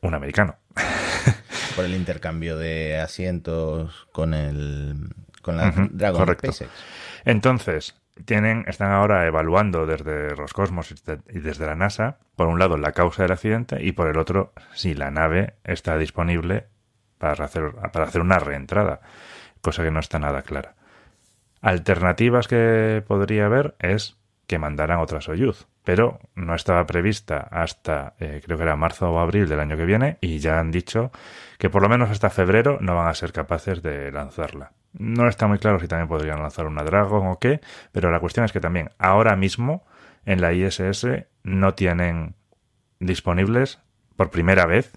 un 0.02 0.14
americano. 0.14 0.56
Por 1.76 1.86
el 1.86 1.96
intercambio 1.96 2.58
de 2.58 3.00
asientos 3.00 4.08
con 4.12 4.34
el 4.34 5.10
con 5.42 5.58
la 5.58 5.72
Dragon 5.92 6.20
correcto. 6.20 6.52
Entonces, 7.26 8.01
tienen, 8.26 8.66
están 8.68 8.92
ahora 8.92 9.26
evaluando 9.26 9.86
desde 9.86 10.30
Roscosmos 10.30 10.94
y 11.30 11.40
desde 11.40 11.66
la 11.66 11.76
NASA, 11.76 12.18
por 12.36 12.48
un 12.48 12.60
lado, 12.60 12.78
la 12.78 12.92
causa 12.92 13.24
del 13.24 13.32
accidente 13.32 13.84
y 13.84 13.94
por 13.94 14.08
el 14.08 14.18
otro, 14.18 14.54
si 14.74 14.94
la 14.94 15.12
nave 15.12 15.56
está 15.64 15.98
disponible 15.98 16.68
para 17.18 17.46
hacer, 17.46 17.72
para 17.94 18.06
hacer 18.06 18.22
una 18.22 18.40
reentrada, 18.40 19.02
cosa 19.62 19.84
que 19.84 19.92
no 19.92 20.00
está 20.00 20.20
nada 20.20 20.42
clara. 20.42 20.76
Alternativas 21.62 22.48
que 22.48 23.04
podría 23.08 23.46
haber 23.46 23.76
es 23.80 24.18
que 24.48 24.60
mandaran 24.60 25.00
otra 25.00 25.22
Soyuz, 25.22 25.68
pero 25.84 26.20
no 26.36 26.56
estaba 26.56 26.86
prevista 26.86 27.38
hasta 27.52 28.16
eh, 28.20 28.42
creo 28.44 28.58
que 28.58 28.64
era 28.64 28.76
marzo 28.76 29.12
o 29.12 29.20
abril 29.20 29.48
del 29.48 29.60
año 29.60 29.78
que 29.78 29.86
viene 29.86 30.18
y 30.20 30.40
ya 30.40 30.60
han 30.60 30.72
dicho 30.72 31.12
que 31.58 31.70
por 31.70 31.82
lo 31.82 31.90
menos 31.90 32.10
hasta 32.10 32.30
febrero 32.30 32.78
no 32.82 32.96
van 32.96 33.08
a 33.08 33.14
ser 33.14 33.32
capaces 33.32 33.82
de 33.82 34.12
lanzarla. 34.12 34.74
No 34.94 35.28
está 35.28 35.48
muy 35.48 35.58
claro 35.58 35.80
si 35.80 35.88
también 35.88 36.08
podrían 36.08 36.42
lanzar 36.42 36.68
una 36.68 36.84
Dragon 36.84 37.28
o 37.28 37.40
qué, 37.40 37.62
pero 37.92 38.12
la 38.12 38.20
cuestión 38.20 38.46
es 38.46 38.52
que 38.52 38.60
también 38.60 38.90
ahora 38.98 39.36
mismo 39.36 39.86
en 40.26 40.42
la 40.42 40.54
ISS 40.54 41.08
no 41.44 41.74
tienen 41.74 42.36
disponibles 43.00 43.80
por 44.16 44.30
primera 44.30 44.66
vez 44.66 44.92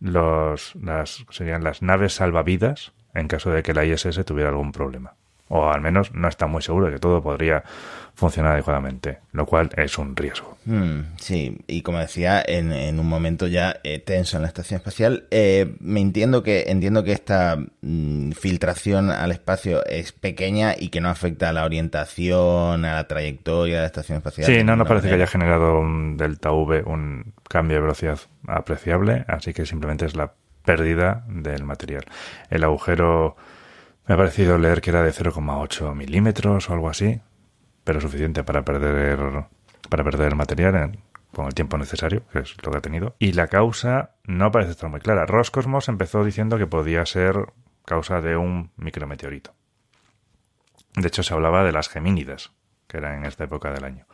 los, 0.00 0.74
las, 0.76 1.24
serían 1.30 1.64
las 1.64 1.82
naves 1.82 2.14
salvavidas 2.14 2.92
en 3.14 3.28
caso 3.28 3.50
de 3.50 3.62
que 3.62 3.74
la 3.74 3.84
ISS 3.84 4.24
tuviera 4.24 4.50
algún 4.50 4.72
problema 4.72 5.14
o 5.48 5.70
al 5.70 5.80
menos 5.80 6.12
no 6.14 6.28
está 6.28 6.46
muy 6.46 6.62
seguro 6.62 6.86
de 6.86 6.92
que 6.92 6.98
todo 6.98 7.22
podría 7.22 7.62
funcionar 8.16 8.52
adecuadamente, 8.52 9.18
lo 9.32 9.44
cual 9.44 9.68
es 9.76 9.98
un 9.98 10.16
riesgo. 10.16 10.56
Hmm, 10.64 11.00
sí, 11.18 11.58
y 11.66 11.82
como 11.82 11.98
decía, 11.98 12.42
en, 12.44 12.98
un 12.98 13.06
momento 13.06 13.46
ya 13.46 13.76
eh, 13.84 13.98
tenso 13.98 14.38
en 14.38 14.42
la 14.42 14.48
estación 14.48 14.78
espacial, 14.78 15.26
eh, 15.30 15.76
me 15.80 16.00
entiendo 16.00 16.42
que 16.42 16.64
entiendo 16.68 17.04
que 17.04 17.12
esta 17.12 17.58
mm, 17.82 18.30
filtración 18.32 19.10
al 19.10 19.32
espacio 19.32 19.84
es 19.84 20.12
pequeña 20.12 20.74
y 20.76 20.88
que 20.88 21.02
no 21.02 21.10
afecta 21.10 21.50
a 21.50 21.52
la 21.52 21.64
orientación, 21.64 22.86
a 22.86 22.94
la 22.94 23.06
trayectoria 23.06 23.76
de 23.76 23.80
la 23.82 23.86
estación 23.86 24.16
espacial. 24.16 24.46
Sí, 24.46 24.64
no, 24.64 24.76
no 24.76 24.86
parece 24.86 25.08
que 25.08 25.14
haya 25.14 25.26
generado 25.26 25.78
un 25.78 26.16
delta 26.16 26.52
V, 26.52 26.84
un 26.86 27.34
cambio 27.50 27.76
de 27.76 27.82
velocidad 27.82 28.18
apreciable, 28.46 29.26
así 29.28 29.52
que 29.52 29.66
simplemente 29.66 30.06
es 30.06 30.16
la 30.16 30.32
pérdida 30.64 31.22
del 31.28 31.64
material. 31.64 32.04
El 32.48 32.64
agujero 32.64 33.36
me 34.06 34.14
ha 34.14 34.18
parecido 34.18 34.58
leer 34.58 34.80
que 34.80 34.90
era 34.90 35.02
de 35.02 35.10
0,8 35.12 35.94
milímetros 35.94 36.70
o 36.70 36.72
algo 36.72 36.88
así, 36.88 37.20
pero 37.84 38.00
suficiente 38.00 38.44
para 38.44 38.64
perder, 38.64 39.46
para 39.88 40.04
perder 40.04 40.28
el 40.28 40.36
material 40.36 40.98
con 41.32 41.46
el 41.46 41.54
tiempo 41.54 41.76
necesario, 41.76 42.22
que 42.32 42.40
es 42.40 42.56
lo 42.64 42.70
que 42.70 42.78
ha 42.78 42.80
tenido. 42.80 43.16
Y 43.18 43.32
la 43.32 43.48
causa 43.48 44.12
no 44.24 44.50
parece 44.50 44.72
estar 44.72 44.88
muy 44.90 45.00
clara. 45.00 45.26
Roscosmos 45.26 45.88
empezó 45.88 46.24
diciendo 46.24 46.56
que 46.56 46.66
podía 46.66 47.04
ser 47.04 47.52
causa 47.84 48.20
de 48.20 48.36
un 48.36 48.70
micrometeorito. 48.76 49.54
De 50.94 51.08
hecho, 51.08 51.22
se 51.22 51.34
hablaba 51.34 51.62
de 51.62 51.72
las 51.72 51.88
gemínidas, 51.88 52.52
que 52.86 52.98
eran 52.98 53.18
en 53.18 53.24
esta 53.26 53.44
época 53.44 53.70
del 53.70 53.84
año. 53.84 54.06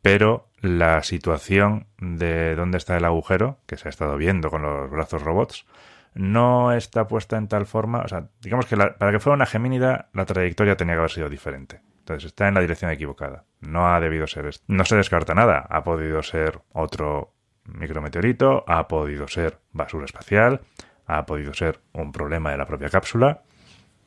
Pero 0.00 0.48
la 0.60 1.02
situación 1.02 1.86
de 1.98 2.54
dónde 2.54 2.78
está 2.78 2.96
el 2.96 3.04
agujero, 3.04 3.58
que 3.66 3.76
se 3.76 3.88
ha 3.88 3.90
estado 3.90 4.16
viendo 4.16 4.48
con 4.50 4.62
los 4.62 4.90
brazos 4.90 5.22
robots, 5.22 5.66
no 6.14 6.72
está 6.72 7.06
puesta 7.06 7.36
en 7.36 7.48
tal 7.48 7.66
forma, 7.66 8.00
o 8.00 8.08
sea, 8.08 8.28
digamos 8.40 8.66
que 8.66 8.76
para 8.76 9.12
que 9.12 9.20
fuera 9.20 9.36
una 9.36 9.46
gemínida 9.46 10.08
la 10.12 10.24
trayectoria 10.24 10.76
tenía 10.76 10.94
que 10.94 10.98
haber 10.98 11.10
sido 11.10 11.28
diferente. 11.28 11.80
Entonces 12.00 12.28
está 12.28 12.48
en 12.48 12.54
la 12.54 12.60
dirección 12.60 12.90
equivocada. 12.90 13.44
No 13.60 13.94
ha 13.94 14.00
debido 14.00 14.26
ser 14.26 14.46
esto. 14.46 14.64
No 14.66 14.86
se 14.86 14.96
descarta 14.96 15.34
nada. 15.34 15.66
Ha 15.68 15.84
podido 15.84 16.22
ser 16.22 16.60
otro 16.72 17.34
micrometeorito, 17.64 18.64
ha 18.66 18.88
podido 18.88 19.28
ser 19.28 19.58
basura 19.72 20.06
espacial, 20.06 20.62
ha 21.06 21.26
podido 21.26 21.52
ser 21.52 21.80
un 21.92 22.12
problema 22.12 22.50
de 22.50 22.56
la 22.56 22.66
propia 22.66 22.88
cápsula. 22.88 23.42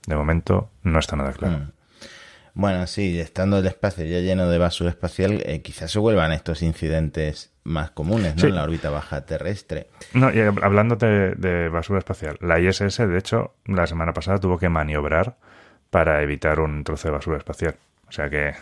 De 0.08 0.16
momento 0.16 0.72
no 0.82 0.98
está 0.98 1.16
nada 1.16 1.32
claro. 1.34 1.60
Mm. 1.60 1.72
Bueno, 2.54 2.88
sí, 2.88 3.20
estando 3.20 3.60
el 3.60 3.68
espacio 3.68 4.04
ya 4.06 4.20
lleno 4.20 4.50
de 4.50 4.58
basura 4.58 4.90
espacial, 4.90 5.42
eh, 5.46 5.62
quizás 5.62 5.92
se 5.92 6.00
vuelvan 6.00 6.32
estos 6.32 6.64
incidentes 6.64 7.51
más 7.64 7.92
comunes 7.92 8.36
¿no? 8.36 8.48
en 8.48 8.56
la 8.56 8.64
órbita 8.64 8.90
baja 8.90 9.26
terrestre. 9.26 9.88
No, 10.14 10.34
y 10.34 10.40
hablándote 10.40 11.36
de 11.36 11.70
basura 11.70 12.00
espacial, 12.00 12.38
la 12.42 12.60
ISS, 12.60 12.98
de 12.98 13.18
hecho, 13.18 13.54
la 13.66 13.88
semana 13.88 14.14
pasada 14.14 14.40
tuvo 14.40 14.58
que 14.58 14.70
maniobrar 14.70 15.38
para 15.90 16.22
evitar 16.24 16.60
un 16.60 16.84
trozo 16.84 17.10
de 17.10 17.14
basura 17.14 17.38
espacial. 17.38 17.76
O 18.08 18.12
sea 18.12 18.30
que... 18.30 18.54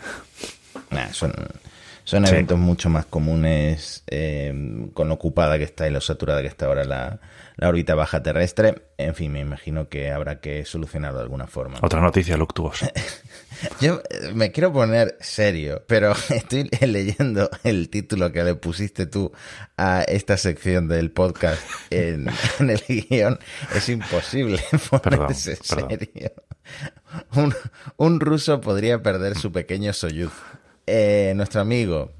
son 1.12 1.32
son 2.10 2.26
eventos 2.26 2.58
mucho 2.58 2.90
más 2.90 3.06
comunes 3.06 4.02
eh, 4.08 4.52
con 4.94 5.06
lo 5.06 5.14
ocupada 5.14 5.58
que 5.58 5.64
está 5.64 5.86
y 5.86 5.92
lo 5.92 6.00
saturada 6.00 6.40
que 6.40 6.48
está 6.48 6.66
ahora 6.66 6.84
la, 6.84 7.20
la 7.54 7.68
órbita 7.68 7.94
baja 7.94 8.20
terrestre. 8.20 8.82
En 8.98 9.14
fin, 9.14 9.30
me 9.30 9.38
imagino 9.38 9.88
que 9.88 10.10
habrá 10.10 10.40
que 10.40 10.64
solucionarlo 10.64 11.18
de 11.18 11.22
alguna 11.22 11.46
forma. 11.46 11.78
Otra 11.82 12.00
noticia 12.00 12.36
luctuosa. 12.36 12.90
Yo 13.80 14.02
eh, 14.10 14.32
me 14.34 14.50
quiero 14.50 14.72
poner 14.72 15.16
serio, 15.20 15.84
pero 15.86 16.12
estoy 16.30 16.68
leyendo 16.80 17.48
el 17.62 17.90
título 17.90 18.32
que 18.32 18.42
le 18.42 18.56
pusiste 18.56 19.06
tú 19.06 19.30
a 19.76 20.02
esta 20.02 20.36
sección 20.36 20.88
del 20.88 21.12
podcast 21.12 21.62
en, 21.90 22.28
el 22.58 22.82
guion. 22.88 23.38
Es 23.72 23.88
imposible 23.88 24.60
ponerse 24.90 25.54
serio. 25.54 26.32
Un, 27.36 27.54
un 27.98 28.18
ruso 28.18 28.60
podría 28.60 29.00
perder 29.00 29.38
su 29.38 29.52
pequeño 29.52 29.92
Soyuz. 29.92 30.32
Eh, 30.92 31.34
nuestro 31.36 31.60
amigo 31.60 32.10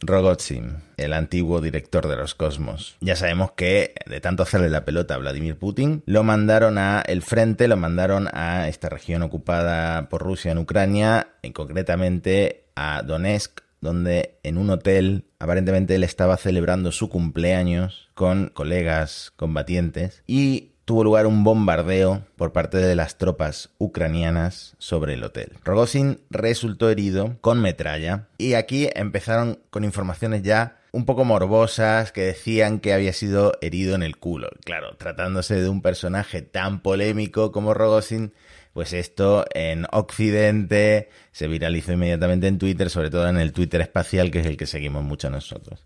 Rogozin, 0.00 0.76
el 0.96 1.12
antiguo 1.12 1.60
director 1.60 2.08
de 2.08 2.16
los 2.16 2.34
Cosmos. 2.34 2.96
Ya 3.02 3.14
sabemos 3.14 3.52
que 3.52 3.92
de 4.06 4.22
tanto 4.22 4.42
hacerle 4.42 4.70
la 4.70 4.86
pelota 4.86 5.14
a 5.14 5.18
Vladimir 5.18 5.58
Putin, 5.58 6.02
lo 6.06 6.24
mandaron 6.24 6.78
a 6.78 7.02
el 7.02 7.20
frente, 7.20 7.68
lo 7.68 7.76
mandaron 7.76 8.30
a 8.32 8.68
esta 8.68 8.88
región 8.88 9.22
ocupada 9.22 10.08
por 10.08 10.22
Rusia 10.22 10.52
en 10.52 10.56
Ucrania, 10.56 11.28
y 11.42 11.50
concretamente 11.50 12.64
a 12.74 13.02
Donetsk, 13.02 13.60
donde 13.82 14.38
en 14.42 14.56
un 14.56 14.70
hotel 14.70 15.26
aparentemente 15.38 15.94
él 15.94 16.02
estaba 16.02 16.38
celebrando 16.38 16.92
su 16.92 17.10
cumpleaños 17.10 18.08
con 18.14 18.48
colegas 18.48 19.30
combatientes 19.36 20.22
y 20.26 20.75
tuvo 20.86 21.02
lugar 21.02 21.26
un 21.26 21.42
bombardeo 21.42 22.22
por 22.36 22.52
parte 22.52 22.78
de 22.78 22.94
las 22.94 23.18
tropas 23.18 23.70
ucranianas 23.76 24.76
sobre 24.78 25.14
el 25.14 25.24
hotel. 25.24 25.52
Rogozin 25.64 26.20
resultó 26.30 26.88
herido 26.88 27.36
con 27.40 27.60
metralla 27.60 28.28
y 28.38 28.54
aquí 28.54 28.88
empezaron 28.94 29.58
con 29.70 29.82
informaciones 29.82 30.42
ya 30.42 30.78
un 30.92 31.04
poco 31.04 31.24
morbosas 31.24 32.12
que 32.12 32.22
decían 32.22 32.78
que 32.78 32.94
había 32.94 33.12
sido 33.12 33.54
herido 33.60 33.96
en 33.96 34.04
el 34.04 34.16
culo. 34.16 34.48
Claro, 34.64 34.96
tratándose 34.96 35.60
de 35.60 35.68
un 35.68 35.82
personaje 35.82 36.40
tan 36.40 36.80
polémico 36.80 37.50
como 37.50 37.74
Rogozin, 37.74 38.32
pues 38.72 38.92
esto 38.92 39.44
en 39.54 39.86
Occidente 39.90 41.10
se 41.32 41.48
viralizó 41.48 41.92
inmediatamente 41.92 42.46
en 42.46 42.58
Twitter, 42.58 42.90
sobre 42.90 43.10
todo 43.10 43.28
en 43.28 43.38
el 43.38 43.52
Twitter 43.52 43.80
espacial, 43.80 44.30
que 44.30 44.40
es 44.40 44.46
el 44.46 44.56
que 44.56 44.66
seguimos 44.66 45.02
mucho 45.02 45.30
nosotros. 45.30 45.84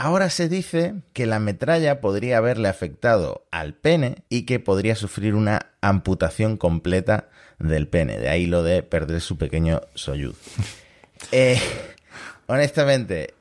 Ahora 0.00 0.30
se 0.30 0.48
dice 0.48 0.94
que 1.12 1.26
la 1.26 1.40
metralla 1.40 2.00
podría 2.00 2.38
haberle 2.38 2.68
afectado 2.68 3.48
al 3.50 3.74
pene 3.74 4.22
y 4.28 4.42
que 4.42 4.60
podría 4.60 4.94
sufrir 4.94 5.34
una 5.34 5.72
amputación 5.80 6.56
completa 6.56 7.30
del 7.58 7.88
pene. 7.88 8.16
De 8.16 8.28
ahí 8.28 8.46
lo 8.46 8.62
de 8.62 8.84
perder 8.84 9.20
su 9.20 9.36
pequeño 9.36 9.80
soyuz. 9.94 10.36
Eh, 11.32 11.58
honestamente, 12.46 13.34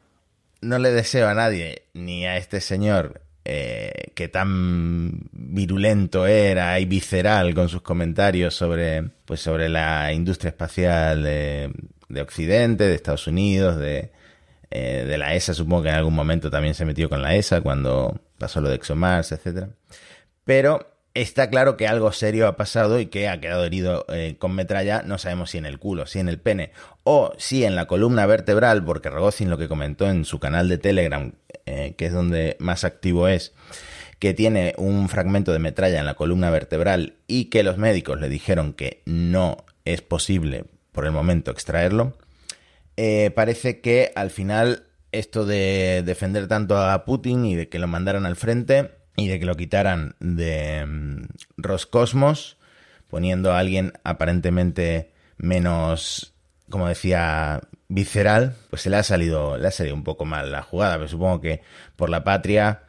no 0.61 0.79
le 0.79 0.89
deseo 0.89 1.27
a 1.27 1.35
nadie, 1.35 1.83
ni 1.93 2.25
a 2.25 2.37
este 2.37 2.59
señor 2.59 3.21
eh, 3.45 4.11
que 4.15 4.27
tan 4.27 5.29
virulento 5.31 6.25
era 6.25 6.79
y 6.79 6.85
visceral 6.85 7.53
con 7.53 7.69
sus 7.69 7.83
comentarios 7.83 8.55
sobre, 8.55 9.03
pues, 9.25 9.41
sobre 9.41 9.69
la 9.69 10.11
industria 10.11 10.49
espacial 10.49 11.21
de 11.21 11.71
Occidente, 12.19 12.85
de 12.85 12.95
Estados 12.95 13.27
Unidos, 13.27 13.77
de, 13.77 14.09
eh, 14.71 15.05
de 15.07 15.17
la 15.17 15.35
ESA, 15.35 15.53
supongo 15.53 15.83
que 15.83 15.89
en 15.89 15.95
algún 15.95 16.15
momento 16.15 16.49
también 16.49 16.73
se 16.73 16.85
metió 16.85 17.09
con 17.09 17.21
la 17.21 17.35
ESA 17.35 17.61
cuando 17.61 18.19
pasó 18.37 18.61
lo 18.61 18.69
de 18.69 18.75
ExoMars, 18.75 19.31
etc. 19.31 19.67
Pero 20.43 20.97
Está 21.17 21.49
claro 21.49 21.77
que 21.77 21.87
algo 21.87 22.11
serio 22.11 22.47
ha 22.47 22.57
pasado 22.57 22.99
y 22.99 23.07
que 23.07 23.27
ha 23.27 23.41
quedado 23.41 23.65
herido 23.65 24.05
eh, 24.09 24.35
con 24.37 24.53
metralla, 24.53 25.01
no 25.01 25.17
sabemos 25.17 25.49
si 25.49 25.57
en 25.57 25.65
el 25.65 25.79
culo, 25.79 26.05
si 26.05 26.19
en 26.19 26.29
el 26.29 26.37
pene 26.37 26.73
o 27.03 27.33
si 27.39 27.65
en 27.65 27.75
la 27.75 27.87
columna 27.87 28.27
vertebral, 28.27 28.85
porque 28.85 29.09
Rogozin 29.09 29.49
lo 29.49 29.57
que 29.57 29.67
comentó 29.67 30.07
en 30.07 30.25
su 30.25 30.37
canal 30.37 30.69
de 30.69 30.77
Telegram, 30.77 31.31
eh, 31.65 31.95
que 31.97 32.05
es 32.05 32.13
donde 32.13 32.55
más 32.59 32.83
activo 32.83 33.27
es, 33.27 33.53
que 34.19 34.35
tiene 34.35 34.75
un 34.77 35.09
fragmento 35.09 35.51
de 35.53 35.57
metralla 35.57 35.99
en 35.99 36.05
la 36.05 36.13
columna 36.13 36.51
vertebral 36.51 37.15
y 37.25 37.45
que 37.45 37.63
los 37.63 37.79
médicos 37.79 38.21
le 38.21 38.29
dijeron 38.29 38.73
que 38.73 39.01
no 39.05 39.65
es 39.85 40.03
posible 40.03 40.65
por 40.91 41.07
el 41.07 41.13
momento 41.13 41.49
extraerlo, 41.49 42.15
eh, 42.97 43.31
parece 43.35 43.79
que 43.79 44.11
al 44.15 44.31
final 44.31 44.87
esto 45.11 45.45
de 45.45 46.03
defender 46.05 46.47
tanto 46.47 46.77
a 46.77 47.05
Putin 47.05 47.45
y 47.45 47.55
de 47.55 47.69
que 47.69 47.79
lo 47.79 47.87
mandaran 47.87 48.25
al 48.25 48.35
frente 48.35 48.91
y 49.15 49.27
de 49.27 49.39
que 49.39 49.45
lo 49.45 49.55
quitaran 49.55 50.15
de 50.19 50.85
mm, 50.85 51.23
Roscosmos, 51.57 52.57
poniendo 53.07 53.53
a 53.53 53.59
alguien 53.59 53.93
aparentemente 54.03 55.11
menos, 55.37 56.33
como 56.69 56.87
decía, 56.87 57.61
visceral, 57.87 58.55
pues 58.69 58.81
se 58.81 58.89
le 58.89 58.97
ha 58.97 59.03
salido, 59.03 59.57
le 59.57 59.67
ha 59.67 59.71
salido 59.71 59.95
un 59.95 60.03
poco 60.03 60.25
mal 60.25 60.51
la 60.51 60.61
jugada. 60.61 60.97
Pero 60.97 61.07
supongo 61.07 61.41
que 61.41 61.61
por 61.95 62.09
la 62.09 62.23
patria 62.23 62.83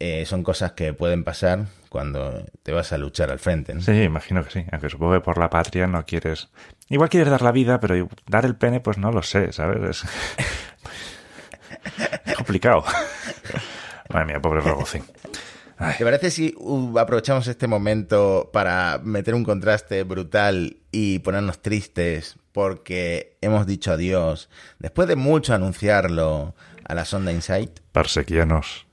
eh, 0.00 0.24
son 0.24 0.42
cosas 0.42 0.72
que 0.72 0.94
pueden 0.94 1.24
pasar 1.24 1.66
cuando 1.90 2.46
te 2.62 2.72
vas 2.72 2.92
a 2.92 2.98
luchar 2.98 3.30
al 3.30 3.38
frente. 3.38 3.74
¿no? 3.74 3.82
Sí, 3.82 4.02
imagino 4.02 4.42
que 4.42 4.50
sí. 4.50 4.64
Aunque 4.72 4.88
supongo 4.88 5.12
que 5.12 5.20
por 5.20 5.38
la 5.38 5.50
patria 5.50 5.86
no 5.86 6.04
quieres. 6.06 6.48
Igual 6.88 7.10
quieres 7.10 7.30
dar 7.30 7.42
la 7.42 7.52
vida, 7.52 7.78
pero 7.80 8.08
dar 8.26 8.46
el 8.46 8.56
pene, 8.56 8.80
pues 8.80 8.96
no 8.96 9.12
lo 9.12 9.22
sé, 9.22 9.52
¿sabes? 9.52 9.90
Es, 9.90 10.04
complicado. 12.36 12.82
Madre 14.08 14.26
mía, 14.26 14.40
pobre 14.40 14.60
Rogocín. 14.60 15.04
¿Te 15.96 16.04
parece 16.04 16.30
si 16.30 16.54
uh, 16.58 16.98
aprovechamos 16.98 17.46
este 17.46 17.66
momento 17.66 18.50
para 18.52 19.00
meter 19.02 19.34
un 19.34 19.44
contraste 19.44 20.02
brutal 20.02 20.78
y 20.90 21.20
ponernos 21.20 21.62
tristes 21.62 22.36
porque 22.52 23.38
hemos 23.40 23.66
dicho 23.66 23.92
adiós, 23.92 24.50
después 24.78 25.08
de 25.08 25.16
mucho 25.16 25.54
anunciarlo, 25.54 26.54
a 26.84 26.94
la 26.94 27.04
sonda 27.04 27.32
Insight? 27.32 27.80
Parsequianos, 27.92 28.86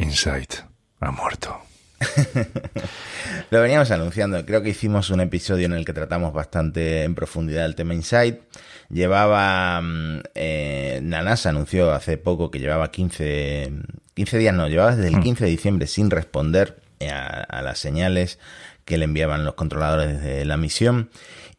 Insight 0.00 0.54
ha 1.00 1.10
muerto. 1.10 1.60
Lo 3.50 3.60
veníamos 3.60 3.90
anunciando, 3.90 4.44
creo 4.46 4.62
que 4.62 4.70
hicimos 4.70 5.10
un 5.10 5.20
episodio 5.20 5.66
en 5.66 5.74
el 5.74 5.84
que 5.84 5.92
tratamos 5.92 6.32
bastante 6.32 7.04
en 7.04 7.14
profundidad 7.14 7.66
el 7.66 7.74
tema 7.74 7.92
Insight. 7.94 8.40
Llevaba, 8.88 9.80
mm, 9.82 10.20
eh, 10.34 11.00
la 11.04 11.22
NASA 11.22 11.50
anunció 11.50 11.92
hace 11.92 12.16
poco 12.16 12.50
que 12.50 12.60
llevaba 12.60 12.90
15, 12.90 13.72
15 14.14 14.38
días, 14.38 14.54
no, 14.54 14.68
llevaba 14.68 14.96
desde 14.96 15.08
el 15.08 15.20
15 15.20 15.42
hmm. 15.42 15.44
de 15.44 15.50
diciembre 15.50 15.86
sin 15.86 16.10
responder 16.10 16.80
a, 17.06 17.42
a 17.42 17.62
las 17.62 17.78
señales 17.78 18.38
que 18.86 18.96
le 18.96 19.04
enviaban 19.04 19.44
los 19.44 19.54
controladores 19.54 20.22
de 20.22 20.46
la 20.46 20.56
misión. 20.56 21.10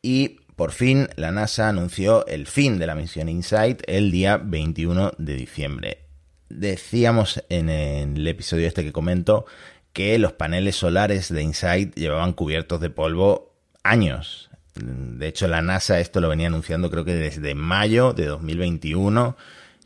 Y 0.02 0.40
por 0.56 0.72
fin 0.72 1.10
la 1.16 1.32
NASA 1.32 1.70
anunció 1.70 2.26
el 2.26 2.48
fin 2.48 2.80
de 2.80 2.88
la 2.88 2.96
misión 2.96 3.30
InSight 3.30 3.84
el 3.86 4.10
día 4.10 4.38
21 4.38 5.12
de 5.20 5.36
diciembre. 5.36 6.11
Decíamos 6.54 7.44
en 7.50 7.70
el 7.70 8.28
episodio 8.28 8.68
este 8.68 8.84
que 8.84 8.92
comento 8.92 9.46
que 9.94 10.18
los 10.20 10.34
paneles 10.34 10.76
solares 10.76 11.30
de 11.30 11.42
InSight 11.42 11.96
llevaban 11.96 12.34
cubiertos 12.34 12.82
de 12.82 12.90
polvo 12.90 13.54
años. 13.84 14.50
De 14.76 15.28
hecho, 15.28 15.48
la 15.48 15.62
NASA 15.62 16.00
esto 16.00 16.22
lo 16.22 16.30
venía 16.30 16.48
anunciando 16.48 16.90
creo 16.90 17.06
que 17.06 17.14
desde 17.14 17.56
mayo 17.56 18.14
de 18.14 18.26
2021, 18.26 19.36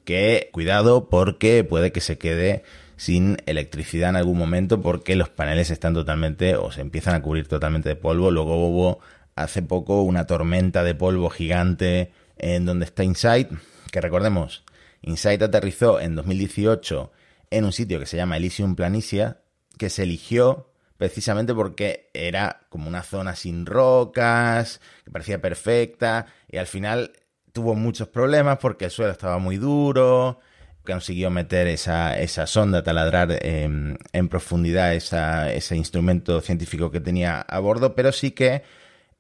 que 0.03 0.50
cuidado 0.51 1.10
porque 1.10 1.63
puede 1.63 1.91
que 1.91 2.01
se 2.01 2.17
quede 2.17 2.63
sin 2.98 3.38
electricidad 3.45 4.10
en 4.10 4.15
algún 4.15 4.38
momento 4.38 4.81
porque 4.81 5.15
los 5.15 5.29
paneles 5.29 5.69
están 5.69 5.93
totalmente 5.93 6.55
o 6.55 6.72
se 6.72 6.81
empiezan 6.81 7.15
a 7.15 7.22
cubrir 7.22 7.48
totalmente 7.48 7.89
de 7.89 7.95
polvo. 7.95 8.31
Luego 8.31 8.67
hubo 8.67 9.00
hace 9.36 9.62
poco 9.62 10.01
una 10.01 10.27
tormenta 10.27 10.84
de 10.84 10.95
polvo 10.95 11.29
gigante 11.29 12.12
en 12.38 12.65
donde 12.65 12.86
está 12.86 13.03
Insight, 13.03 13.50
que 13.91 14.01
recordemos, 14.01 14.63
Insight 15.05 15.41
aterrizó 15.41 15.99
en 15.99 16.15
2018 16.15 17.12
en 17.51 17.65
un 17.65 17.71
sitio 17.71 17.99
que 17.99 18.08
se 18.08 18.17
llama 18.17 18.38
Elysium 18.38 18.75
Planitia, 18.75 19.41
que 19.77 19.89
se 19.89 20.03
eligió 20.03 20.71
precisamente 20.97 21.53
porque 21.53 22.10
era 22.13 22.62
como 22.69 22.88
una 22.88 23.03
zona 23.03 23.36
sin 23.36 23.65
rocas, 23.65 24.82
que 25.03 25.12
parecía 25.12 25.39
perfecta, 25.39 26.25
y 26.49 26.58
al 26.58 26.67
final 26.67 27.13
tuvo 27.53 27.75
muchos 27.75 28.08
problemas 28.08 28.58
porque 28.58 28.86
el 28.86 28.91
suelo 28.91 29.12
estaba 29.12 29.38
muy 29.38 29.58
duro, 29.58 30.39
consiguió 30.84 31.30
meter 31.30 31.67
esa, 31.67 32.19
esa 32.19 32.47
sonda, 32.47 32.82
taladrar 32.84 33.38
en 33.41 34.27
profundidad 34.30 34.93
ese 34.95 35.75
instrumento 35.75 36.41
científico 36.41 36.89
que 36.89 36.99
tenía 36.99 37.41
a 37.41 37.60
bordo, 37.60 37.93
pero 37.93 38.12
sí 38.12 38.32
que 38.32 38.63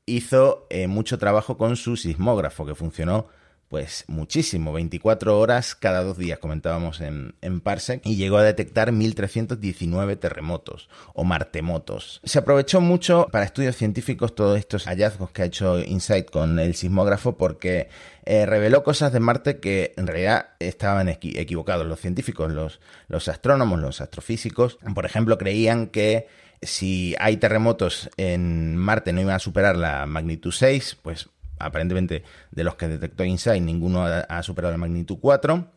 hizo 0.05 0.65
eh, 0.69 0.87
mucho 0.87 1.17
trabajo 1.17 1.57
con 1.57 1.75
su 1.75 1.95
sismógrafo, 1.95 2.65
que 2.65 2.75
funcionó 2.75 3.27
pues 3.69 4.05
muchísimo, 4.07 4.71
24 4.73 5.39
horas 5.39 5.75
cada 5.75 6.03
dos 6.03 6.17
días, 6.17 6.39
comentábamos 6.39 7.01
en, 7.01 7.35
en 7.41 7.61
Parsec, 7.61 8.05
y 8.05 8.15
llegó 8.15 8.37
a 8.37 8.43
detectar 8.43 8.91
1.319 8.91 10.19
terremotos 10.19 10.89
o 11.13 11.23
martemotos. 11.23 12.21
Se 12.23 12.39
aprovechó 12.39 12.81
mucho 12.81 13.27
para 13.31 13.45
estudios 13.45 13.75
científicos 13.75 14.35
todos 14.35 14.57
estos 14.57 14.85
hallazgos 14.85 15.31
que 15.31 15.41
ha 15.41 15.45
hecho 15.45 15.79
InSight 15.79 16.29
con 16.29 16.59
el 16.59 16.75
sismógrafo 16.75 17.37
porque 17.37 17.89
eh, 18.25 18.45
reveló 18.45 18.83
cosas 18.83 19.11
de 19.11 19.19
Marte 19.19 19.59
que 19.59 19.93
en 19.97 20.07
realidad 20.07 20.49
estaban 20.59 21.09
equivocados 21.09 21.85
los 21.85 21.99
científicos, 21.99 22.51
los, 22.51 22.79
los 23.07 23.27
astrónomos, 23.27 23.79
los 23.79 24.01
astrofísicos. 24.01 24.77
Por 24.93 25.05
ejemplo, 25.05 25.37
creían 25.37 25.87
que 25.87 26.27
si 26.61 27.15
hay 27.19 27.37
terremotos 27.37 28.09
en 28.17 28.77
Marte 28.77 29.13
no 29.13 29.21
iban 29.21 29.35
a 29.35 29.39
superar 29.39 29.75
la 29.75 30.05
magnitud 30.05 30.51
6, 30.51 30.97
pues 31.01 31.29
aparentemente 31.59 32.23
de 32.51 32.63
los 32.63 32.75
que 32.75 32.87
detectó 32.87 33.23
InSight 33.23 33.61
ninguno 33.61 34.05
ha, 34.05 34.43
superado 34.43 34.71
la 34.71 34.77
magnitud 34.77 35.17
4. 35.19 35.67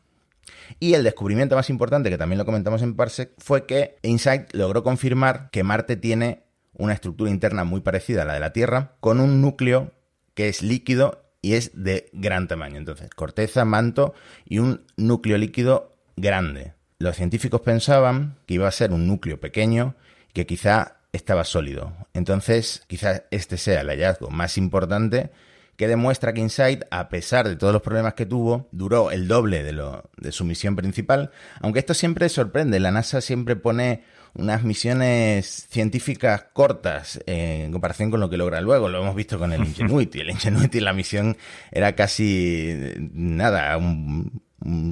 Y 0.80 0.94
el 0.94 1.04
descubrimiento 1.04 1.56
más 1.56 1.70
importante, 1.70 2.10
que 2.10 2.18
también 2.18 2.38
lo 2.38 2.44
comentamos 2.44 2.82
en 2.82 2.96
Parsec, 2.96 3.32
fue 3.38 3.66
que 3.66 3.96
InSight 4.02 4.54
logró 4.54 4.82
confirmar 4.82 5.50
que 5.50 5.62
Marte 5.62 5.96
tiene 5.96 6.44
una 6.72 6.94
estructura 6.94 7.30
interna 7.30 7.64
muy 7.64 7.80
parecida 7.80 8.22
a 8.22 8.24
la 8.24 8.34
de 8.34 8.40
la 8.40 8.52
Tierra, 8.52 8.92
con 9.00 9.20
un 9.20 9.42
núcleo 9.42 9.92
que 10.34 10.48
es 10.48 10.62
líquido 10.62 11.24
y 11.42 11.54
es 11.54 11.70
de 11.74 12.08
gran 12.12 12.48
tamaño. 12.48 12.76
Entonces, 12.76 13.10
corteza, 13.10 13.64
manto 13.64 14.14
y 14.44 14.58
un 14.58 14.84
núcleo 14.96 15.36
líquido 15.38 15.96
grande. 16.16 16.74
Los 16.98 17.16
científicos 17.16 17.60
pensaban 17.60 18.38
que 18.46 18.54
iba 18.54 18.66
a 18.66 18.72
ser 18.72 18.92
un 18.92 19.06
núcleo 19.06 19.40
pequeño 19.40 19.94
que 20.32 20.46
quizá 20.46 20.98
estaba 21.12 21.44
sólido. 21.44 21.92
Entonces, 22.12 22.84
quizá 22.86 23.24
este 23.30 23.56
sea 23.56 23.80
el 23.80 23.88
hallazgo 23.88 24.30
más 24.30 24.58
importante 24.58 25.30
que 25.78 25.86
demuestra 25.86 26.34
que 26.34 26.40
Insight, 26.40 26.82
a 26.90 27.08
pesar 27.08 27.48
de 27.48 27.54
todos 27.54 27.72
los 27.72 27.82
problemas 27.82 28.14
que 28.14 28.26
tuvo, 28.26 28.68
duró 28.72 29.12
el 29.12 29.28
doble 29.28 29.62
de, 29.62 29.72
lo, 29.72 30.10
de 30.16 30.32
su 30.32 30.44
misión 30.44 30.74
principal, 30.74 31.30
aunque 31.60 31.78
esto 31.78 31.94
siempre 31.94 32.28
sorprende, 32.28 32.80
la 32.80 32.90
NASA 32.90 33.20
siempre 33.20 33.54
pone 33.54 34.02
unas 34.34 34.64
misiones 34.64 35.68
científicas 35.70 36.46
cortas 36.52 37.20
en 37.26 37.70
comparación 37.70 38.10
con 38.10 38.18
lo 38.18 38.28
que 38.28 38.36
logra 38.36 38.60
luego. 38.60 38.88
Lo 38.88 39.00
hemos 39.00 39.14
visto 39.14 39.38
con 39.38 39.52
el 39.52 39.60
Ingenuity. 39.64 40.20
El 40.20 40.30
Ingenuity, 40.30 40.80
la 40.80 40.92
misión 40.92 41.36
era 41.70 41.94
casi 41.94 42.74
nada, 43.12 43.76
un, 43.76 44.42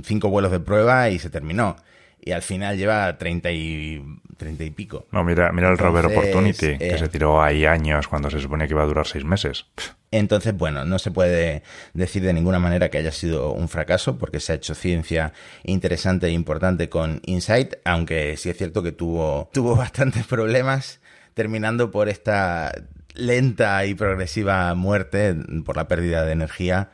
cinco 0.05 0.31
vuelos 0.31 0.53
de 0.53 0.61
prueba 0.61 1.11
y 1.11 1.19
se 1.19 1.31
terminó 1.31 1.75
y 2.21 2.31
al 2.31 2.43
final 2.43 2.77
lleva 2.77 3.19
30 3.19 3.51
y, 3.51 4.05
30 4.37 4.65
y 4.65 4.71
pico. 4.71 5.07
No, 5.11 5.25
mira, 5.25 5.51
mira 5.51 5.69
el 5.69 5.79
Rover 5.79 6.07
Opportunity, 6.07 6.79
que 6.79 6.95
eh, 6.95 6.99
se 6.99 7.09
tiró 7.09 7.43
ahí 7.43 7.67
años 7.67 8.07
cuando 8.07 8.31
se 8.31 8.41
suponía 8.41 8.69
que 8.69 8.75
iba 8.75 8.83
a 8.83 8.87
durar 8.87 9.07
seis 9.07 9.25
meses. 9.25 9.67
Entonces, 10.11 10.57
bueno, 10.57 10.85
no 10.85 10.99
se 10.99 11.11
puede 11.11 11.63
decir 11.93 12.23
de 12.23 12.33
ninguna 12.33 12.59
manera 12.59 12.91
que 12.91 12.99
haya 12.99 13.13
sido 13.13 13.53
un 13.53 13.69
fracaso, 13.69 14.19
porque 14.19 14.41
se 14.41 14.53
ha 14.53 14.57
hecho 14.57 14.75
ciencia 14.75 15.33
interesante 15.65 16.29
e 16.29 16.31
importante 16.31 16.89
con 16.89 17.21
Insight, 17.25 17.75
aunque 17.85 18.37
sí 18.37 18.51
es 18.51 18.57
cierto 18.57 18.83
que 18.83 18.93
tuvo, 18.93 19.51
tuvo 19.53 19.75
bastantes 19.77 20.27
problemas, 20.27 21.01
terminando 21.35 21.91
por 21.91 22.09
esta 22.09 22.73
lenta 23.15 23.85
y 23.87 23.95
progresiva 23.95 24.75
muerte 24.75 25.35
por 25.65 25.77
la 25.77 25.89
pérdida 25.89 26.25
de 26.25 26.33
energía 26.33 26.91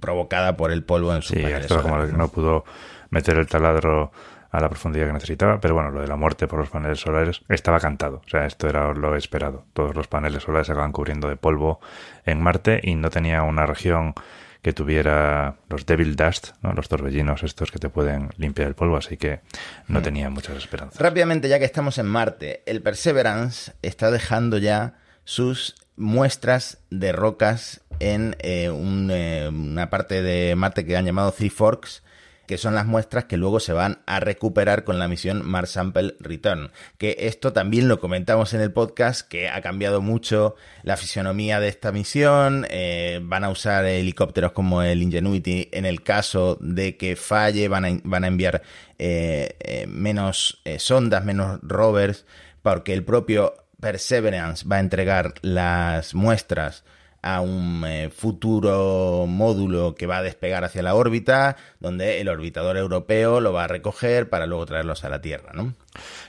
provocada 0.00 0.56
por 0.56 0.72
el 0.72 0.82
polvo 0.84 1.14
en 1.14 1.22
su 1.22 1.34
Sí, 1.34 1.40
esto 1.40 1.82
como 1.82 1.98
no 1.98 2.28
pudo 2.28 2.64
meter 3.10 3.38
el 3.38 3.46
taladro 3.46 4.12
a 4.56 4.60
la 4.60 4.68
profundidad 4.68 5.06
que 5.06 5.12
necesitaba, 5.12 5.60
pero 5.60 5.74
bueno, 5.74 5.90
lo 5.90 6.00
de 6.00 6.06
la 6.06 6.16
muerte 6.16 6.46
por 6.46 6.58
los 6.58 6.70
paneles 6.70 7.00
solares 7.00 7.42
estaba 7.48 7.78
cantado, 7.78 8.22
o 8.24 8.28
sea, 8.28 8.46
esto 8.46 8.68
era 8.68 8.92
lo 8.94 9.14
esperado. 9.16 9.64
Todos 9.72 9.94
los 9.94 10.08
paneles 10.08 10.44
solares 10.44 10.66
se 10.66 10.72
acaban 10.72 10.92
cubriendo 10.92 11.28
de 11.28 11.36
polvo 11.36 11.80
en 12.24 12.40
Marte 12.40 12.80
y 12.82 12.94
no 12.94 13.10
tenía 13.10 13.42
una 13.42 13.66
región 13.66 14.14
que 14.62 14.72
tuviera 14.72 15.56
los 15.68 15.86
devil 15.86 16.16
dust, 16.16 16.48
¿no? 16.62 16.72
los 16.72 16.88
torbellinos 16.88 17.42
estos 17.42 17.70
que 17.70 17.78
te 17.78 17.88
pueden 17.88 18.30
limpiar 18.36 18.68
el 18.68 18.74
polvo, 18.74 18.96
así 18.96 19.16
que 19.16 19.40
no 19.86 20.00
hmm. 20.00 20.02
tenía 20.02 20.30
muchas 20.30 20.56
esperanzas. 20.56 21.00
Rápidamente, 21.00 21.48
ya 21.48 21.58
que 21.58 21.64
estamos 21.64 21.98
en 21.98 22.06
Marte, 22.06 22.62
el 22.66 22.82
Perseverance 22.82 23.74
está 23.82 24.10
dejando 24.10 24.58
ya 24.58 24.94
sus 25.24 25.76
muestras 25.96 26.78
de 26.90 27.12
rocas 27.12 27.82
en 28.00 28.36
eh, 28.40 28.64
eh, 28.64 29.48
una 29.48 29.90
parte 29.90 30.22
de 30.22 30.56
Marte 30.56 30.84
que 30.84 30.96
han 30.96 31.04
llamado 31.04 31.32
Three 31.32 31.50
Forks, 31.50 32.02
que 32.46 32.58
son 32.58 32.74
las 32.74 32.86
muestras 32.86 33.24
que 33.24 33.36
luego 33.36 33.60
se 33.60 33.72
van 33.72 33.98
a 34.06 34.20
recuperar 34.20 34.84
con 34.84 34.98
la 34.98 35.08
misión 35.08 35.46
Mars 35.46 35.70
Sample 35.70 36.16
Return. 36.20 36.70
Que 36.98 37.16
esto 37.20 37.52
también 37.52 37.88
lo 37.88 38.00
comentamos 38.00 38.54
en 38.54 38.60
el 38.60 38.72
podcast, 38.72 39.28
que 39.28 39.48
ha 39.48 39.60
cambiado 39.60 40.00
mucho 40.00 40.56
la 40.82 40.96
fisionomía 40.96 41.60
de 41.60 41.68
esta 41.68 41.92
misión. 41.92 42.66
Eh, 42.70 43.20
van 43.22 43.44
a 43.44 43.50
usar 43.50 43.84
helicópteros 43.84 44.52
como 44.52 44.82
el 44.82 45.02
Ingenuity 45.02 45.68
en 45.72 45.86
el 45.86 46.02
caso 46.02 46.56
de 46.60 46.96
que 46.96 47.16
falle, 47.16 47.68
van 47.68 47.84
a, 47.84 48.26
enviar 48.26 48.62
eh, 48.98 49.56
eh, 49.60 49.86
menos 49.88 50.62
sondas, 50.78 51.24
menos 51.24 51.60
rovers, 51.62 52.26
porque 52.62 52.92
el 52.92 53.04
propio 53.04 53.54
Perseverance 53.80 54.66
va 54.66 54.76
a 54.76 54.80
entregar 54.80 55.34
las 55.42 56.14
muestras 56.14 56.84
a 57.26 57.40
un 57.40 57.82
eh, 57.84 58.08
futuro 58.08 59.26
módulo 59.26 59.96
que 59.96 60.06
va 60.06 60.18
a 60.18 60.22
despegar 60.22 60.62
hacia 60.62 60.82
la 60.82 60.94
órbita, 60.94 61.56
donde 61.80 62.20
el 62.20 62.28
orbitador 62.28 62.76
europeo 62.76 63.40
lo 63.40 63.52
va 63.52 63.64
a 63.64 63.68
recoger 63.68 64.28
para 64.28 64.46
luego 64.46 64.64
traerlos 64.64 65.04
a 65.04 65.08
la 65.08 65.20
Tierra, 65.20 65.50
¿no? 65.52 65.74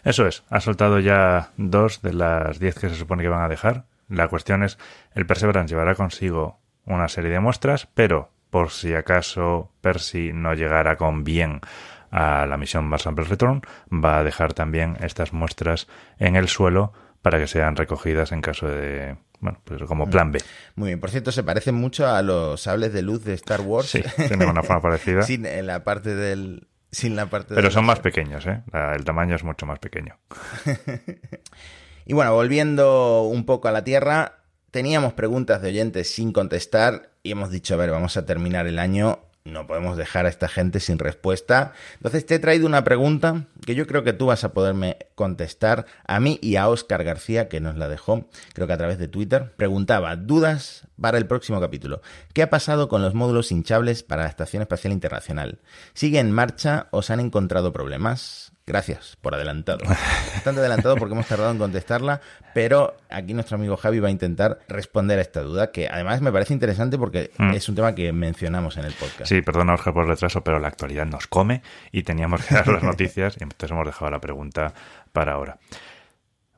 Eso 0.04 0.26
es, 0.26 0.44
ha 0.50 0.60
soltado 0.60 1.00
ya 1.00 1.52
dos 1.58 2.02
de 2.02 2.14
las 2.14 2.58
diez 2.58 2.80
que 2.80 2.90
se 2.90 2.96
supone 2.96 3.22
que 3.22 3.30
van 3.30 3.44
a 3.44 3.50
dejar. 3.50 3.86
La 4.10 4.28
cuestión 4.28 4.64
es, 4.64 4.80
el 5.14 5.28
Perseverance 5.28 5.72
llevará 5.72 5.94
consigo 5.94 6.58
una 6.86 7.08
serie 7.10 7.30
de 7.30 7.40
muestras, 7.40 7.88
pero 7.94 8.32
por 8.50 8.72
si 8.72 8.96
acaso 8.96 9.70
Percy 9.82 10.32
no 10.34 10.56
llegara 10.56 10.96
con 10.96 11.24
bien 11.24 11.62
a 12.10 12.48
la 12.48 12.58
misión 12.58 12.86
Mars 12.86 13.04
Sample 13.04 13.26
Return, 13.26 13.62
va 13.94 14.18
a 14.18 14.24
dejar 14.24 14.54
también 14.54 14.98
estas 15.02 15.32
muestras 15.32 15.88
en 16.18 16.36
el 16.36 16.48
suelo 16.48 16.92
para 17.22 17.38
que 17.38 17.48
sean 17.48 17.76
recogidas 17.76 18.32
en 18.32 18.42
caso 18.42 18.68
de 18.68 19.18
bueno, 19.40 19.62
pues 19.64 19.84
como 19.84 20.10
plan 20.10 20.32
B. 20.32 20.40
Muy 20.76 20.88
bien. 20.88 21.00
Por 21.00 21.10
cierto, 21.10 21.32
se 21.32 21.44
parecen 21.44 21.76
mucho 21.76 22.08
a 22.08 22.22
los 22.22 22.62
sables 22.62 22.94
de 22.94 23.02
luz 23.02 23.24
de 23.24 23.34
Star 23.34 23.62
Wars. 23.62 23.90
Sí, 23.90 24.04
tienen 24.16 24.50
una 24.50 24.64
forma 24.64 24.82
parecida. 24.90 25.24
sin 25.24 25.44
la 25.66 25.84
parte 25.84 26.16
del. 26.16 26.68
Sin 26.90 27.16
la 27.16 27.26
parte 27.26 27.54
Pero 27.54 27.70
son 27.70 27.86
más 27.86 28.00
pequeños, 28.00 28.48
¿eh? 28.48 28.64
el 28.96 29.04
tamaño 29.04 29.36
es 29.36 29.44
mucho 29.44 29.66
más 29.66 29.78
pequeño. 29.78 30.18
y 32.06 32.14
bueno, 32.14 32.34
volviendo 32.34 33.24
un 33.24 33.46
poco 33.46 33.68
a 33.68 33.72
la 33.72 33.84
Tierra, 33.84 34.40
teníamos 34.72 35.12
preguntas 35.14 35.62
de 35.62 35.68
oyentes 35.68 36.10
sin 36.10 36.32
contestar 36.32 37.12
y 37.24 37.32
hemos 37.32 37.52
dicho, 37.52 37.74
a 37.74 37.78
ver, 37.78 37.92
vamos 37.92 38.16
a 38.16 38.26
terminar 38.26 38.68
el 38.68 38.80
año 38.80 39.27
no 39.52 39.68
podemos 39.68 39.98
dejar 39.98 40.26
a 40.26 40.30
esta 40.30 40.48
gente 40.48 40.80
sin 40.80 41.00
respuesta. 41.00 41.74
Entonces 41.96 42.26
te 42.26 42.36
he 42.36 42.40
traído 42.40 42.68
una 42.68 42.84
pregunta 42.84 43.46
que 43.66 43.76
yo 43.76 43.88
creo 43.88 44.04
que 44.04 44.14
tú 44.14 44.28
vas 44.28 44.44
a 44.44 44.54
poderme 44.54 44.98
contestar 45.16 45.86
a 46.06 46.20
mí 46.20 46.40
y 46.42 46.56
a 46.56 46.70
Oscar 46.70 47.04
García, 47.04 47.50
que 47.50 47.60
nos 47.60 47.76
la 47.76 47.88
dejó, 47.88 48.26
creo 48.54 48.68
que 48.68 48.74
a 48.74 48.78
través 48.78 48.98
de 49.00 49.08
Twitter. 49.08 49.54
Preguntaba, 49.58 50.16
dudas 50.16 50.88
para 51.00 51.18
el 51.18 51.28
próximo 51.28 51.60
capítulo. 51.60 52.02
¿Qué 52.34 52.44
ha 52.44 52.50
pasado 52.50 52.88
con 52.90 53.02
los 53.02 53.14
módulos 53.14 53.52
hinchables 53.52 54.04
para 54.04 54.24
la 54.24 54.30
Estación 54.30 54.62
Espacial 54.62 54.94
Internacional? 54.94 55.60
¿Sigue 55.94 56.20
en 56.20 56.32
marcha 56.32 56.88
o 56.92 57.02
se 57.02 57.14
han 57.14 57.20
encontrado 57.20 57.74
problemas? 57.74 58.54
Gracias 58.68 59.18
por 59.22 59.34
adelantado. 59.34 59.80
Bastante 59.88 60.60
adelantado 60.60 60.98
porque 60.98 61.14
hemos 61.14 61.26
tardado 61.26 61.52
en 61.52 61.58
contestarla, 61.58 62.20
pero 62.54 62.98
aquí 63.10 63.34
nuestro 63.34 63.56
amigo 63.56 63.78
Javi 63.78 64.00
va 64.00 64.10
a 64.10 64.12
intentar 64.12 64.60
responder 64.68 65.20
a 65.20 65.22
esta 65.22 65.42
duda, 65.42 65.72
que 65.72 65.88
además 65.88 66.22
me 66.22 66.34
parece 66.34 66.54
interesante 66.54 66.98
porque 66.98 67.32
mm. 67.38 67.52
es 67.52 67.70
un 67.70 67.76
tema 67.76 67.96
que 67.96 68.12
mencionamos 68.12 68.76
en 68.76 68.84
el 68.84 68.92
podcast. 68.92 69.28
Sí, 69.28 69.42
perdona 69.42 69.78
Jorge 69.78 69.94
por 69.94 70.04
el 70.04 70.10
retraso, 70.10 70.44
pero 70.44 70.60
la 70.60 70.68
actualidad 70.68 71.06
nos 71.06 71.28
come 71.28 71.62
y 71.94 72.04
teníamos 72.04 72.46
que 72.46 72.56
dar 72.56 72.68
las 72.68 72.84
noticias 72.84 73.38
y 73.40 73.44
entonces 73.44 73.72
hemos 73.72 73.86
dejado 73.86 74.12
la 74.12 74.20
pregunta 74.20 74.74
para 75.14 75.32
ahora. 75.32 75.60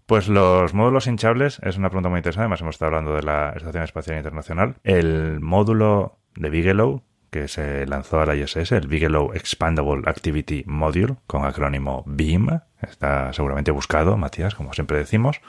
Pues 0.08 0.28
los 0.28 0.74
módulos 0.74 1.06
hinchables 1.06 1.60
es 1.62 1.78
una 1.78 1.90
pregunta 1.90 2.10
muy 2.10 2.18
interesante, 2.18 2.46
además 2.46 2.62
hemos 2.62 2.74
estado 2.74 2.88
hablando 2.88 3.14
de 3.14 3.22
la 3.22 3.54
Estación 3.56 3.84
Espacial 3.84 4.18
Internacional. 4.18 4.78
El 4.84 5.40
módulo 5.42 6.18
de 6.36 6.50
Bigelow 6.50 7.04
que 7.30 7.48
se 7.48 7.86
lanzó 7.86 8.20
a 8.20 8.26
la 8.26 8.36
ISS, 8.36 8.72
el 8.72 8.88
Bigelow 8.88 9.34
Expandable 9.34 10.04
Activity 10.06 10.64
Module, 10.66 11.18
con 11.28 11.46
acrónimo 11.46 12.04
BEAM, 12.06 12.62
está 12.82 13.32
seguramente 13.34 13.72
buscado, 13.72 14.18
Matías, 14.18 14.56
como 14.56 14.74
siempre 14.74 14.98
decimos, 14.98 15.42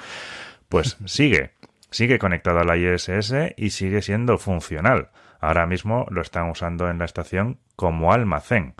pues 0.68 0.98
sigue, 1.06 1.52
sigue 1.90 2.18
conectado 2.18 2.60
a 2.60 2.64
la 2.64 2.76
ISS 2.76 3.54
y 3.56 3.70
sigue 3.70 4.02
siendo 4.02 4.38
funcional. 4.38 5.10
Ahora 5.40 5.66
mismo 5.66 6.06
lo 6.10 6.20
están 6.20 6.50
usando 6.50 6.90
en 6.90 6.98
la 6.98 7.06
estación 7.06 7.58
como 7.76 8.12
almacén, 8.12 8.74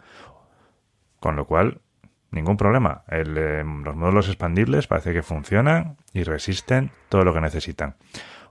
con 1.18 1.36
lo 1.36 1.46
cual 1.46 1.80
ningún 2.30 2.56
problema. 2.56 3.04
Eh, 3.08 3.24
los 3.24 3.96
módulos 3.96 4.28
expandibles 4.28 4.86
parece 4.86 5.12
que 5.12 5.22
funcionan 5.22 5.96
y 6.12 6.22
resisten 6.22 6.90
todo 7.08 7.24
lo 7.24 7.32
que 7.32 7.40
necesitan. 7.40 7.96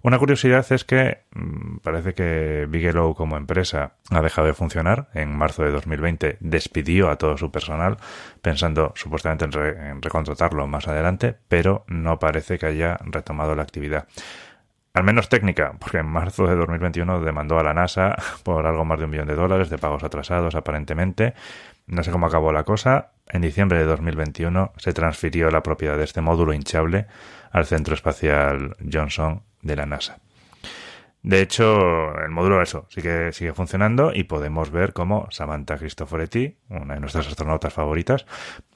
Una 0.01 0.17
curiosidad 0.17 0.65
es 0.71 0.85
que 0.85 1.23
mm, 1.31 1.77
parece 1.77 2.13
que 2.13 2.67
Bigelow 2.69 3.15
como 3.15 3.37
empresa 3.37 3.93
ha 4.09 4.21
dejado 4.21 4.47
de 4.47 4.53
funcionar. 4.53 5.09
En 5.13 5.35
marzo 5.35 5.63
de 5.63 5.71
2020 5.71 6.37
despidió 6.39 7.09
a 7.09 7.17
todo 7.17 7.37
su 7.37 7.51
personal 7.51 7.97
pensando 8.41 8.93
supuestamente 8.95 9.45
en, 9.45 10.01
recontratarlo 10.01 10.67
más 10.67 10.87
adelante, 10.87 11.35
pero 11.47 11.83
no 11.87 12.19
parece 12.19 12.57
que 12.57 12.67
haya 12.67 12.97
retomado 13.03 13.55
la 13.55 13.63
actividad 13.63 14.07
al 14.91 15.03
menos 15.03 15.29
técnica, 15.29 15.75
porque 15.79 15.99
en 15.99 16.07
marzo 16.07 16.47
de 16.47 16.55
2021 16.55 17.21
demandó 17.21 17.59
a 17.59 17.63
la 17.63 17.73
NASA 17.73 18.15
por 18.43 18.65
algo 18.65 18.85
más 18.85 18.99
de 18.99 19.05
un 19.05 19.11
millón 19.11 19.27
de 19.27 19.35
dólares 19.35 19.69
de 19.69 19.77
pagos 19.77 20.03
atrasados, 20.03 20.55
aparentemente. 20.55 21.35
No 21.87 22.03
sé 22.03 22.11
cómo 22.11 22.25
acabó 22.25 22.51
la 22.51 22.63
cosa. 22.63 23.11
En 23.27 23.41
diciembre 23.41 23.77
de 23.77 23.85
2021 23.85 24.73
se 24.77 24.93
transfirió 24.93 25.51
la 25.51 25.63
propiedad 25.63 25.97
de 25.97 26.03
este 26.03 26.21
módulo 26.21 26.53
hinchable 26.53 27.05
al 27.51 27.65
Centro 27.65 27.93
Espacial 27.93 28.75
Johnson 28.91 29.43
de 29.61 29.75
la 29.75 29.85
NASA. 29.85 30.19
De 31.21 31.41
hecho, 31.41 32.17
el 32.23 32.29
módulo 32.29 32.61
eso 32.61 32.85
sigue, 32.89 33.33
sigue 33.33 33.53
funcionando 33.53 34.13
y 34.13 34.23
podemos 34.23 34.71
ver 34.71 34.93
cómo 34.93 35.27
Samantha 35.31 35.77
Cristoforetti, 35.77 36.55
una 36.69 36.93
de 36.93 37.01
nuestras 37.01 37.27
astronautas 37.27 37.73
favoritas, 37.73 38.25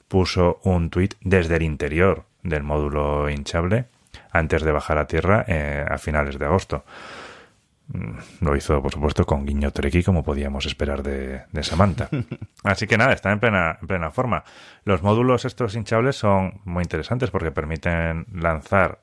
puso 0.08 0.60
un 0.62 0.90
tuit 0.90 1.14
desde 1.22 1.56
el 1.56 1.62
interior 1.62 2.24
del 2.42 2.62
módulo 2.62 3.30
hinchable 3.30 3.86
antes 4.30 4.62
de 4.62 4.72
bajar 4.72 4.98
a 4.98 5.06
tierra 5.06 5.44
eh, 5.48 5.84
a 5.88 5.96
finales 5.96 6.38
de 6.38 6.44
agosto. 6.44 6.84
Lo 8.40 8.56
hizo, 8.56 8.82
por 8.82 8.92
supuesto, 8.92 9.26
con 9.26 9.44
guiño 9.44 9.70
trequi, 9.70 10.02
como 10.02 10.24
podíamos 10.24 10.64
esperar 10.64 11.02
de, 11.02 11.44
Samantha. 11.62 12.08
Así 12.64 12.86
que 12.86 12.96
nada, 12.96 13.12
está 13.12 13.30
en 13.30 13.40
plena, 13.40 13.78
en 13.80 13.86
plena 13.86 14.10
forma. 14.10 14.42
Los 14.84 15.02
módulos 15.02 15.44
estos 15.44 15.74
hinchables 15.76 16.16
son 16.16 16.60
muy 16.64 16.82
interesantes 16.82 17.30
porque 17.30 17.50
permiten 17.50 18.26
lanzar 18.32 19.00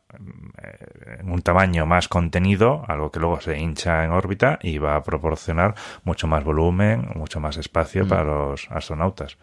eh, 0.63 1.17
en 1.20 1.32
un 1.32 1.41
tamaño 1.41 1.86
más 1.86 2.08
contenido, 2.08 2.84
algo 2.88 3.12
que 3.12 3.20
luego 3.20 3.39
se 3.39 3.60
hincha 3.60 4.04
en 4.04 4.12
órbita 4.12 4.58
y 4.63 4.80
va 4.80 4.96
a 4.96 5.04
proporcionar 5.04 5.76
mucho 6.04 6.26
más 6.28 6.44
volumen, 6.44 7.08
mucho 7.15 7.39
más 7.39 7.58
espacio 7.58 8.06
mm. 8.06 8.08
para 8.08 8.24
los 8.24 8.67
astronautas. 8.72 9.38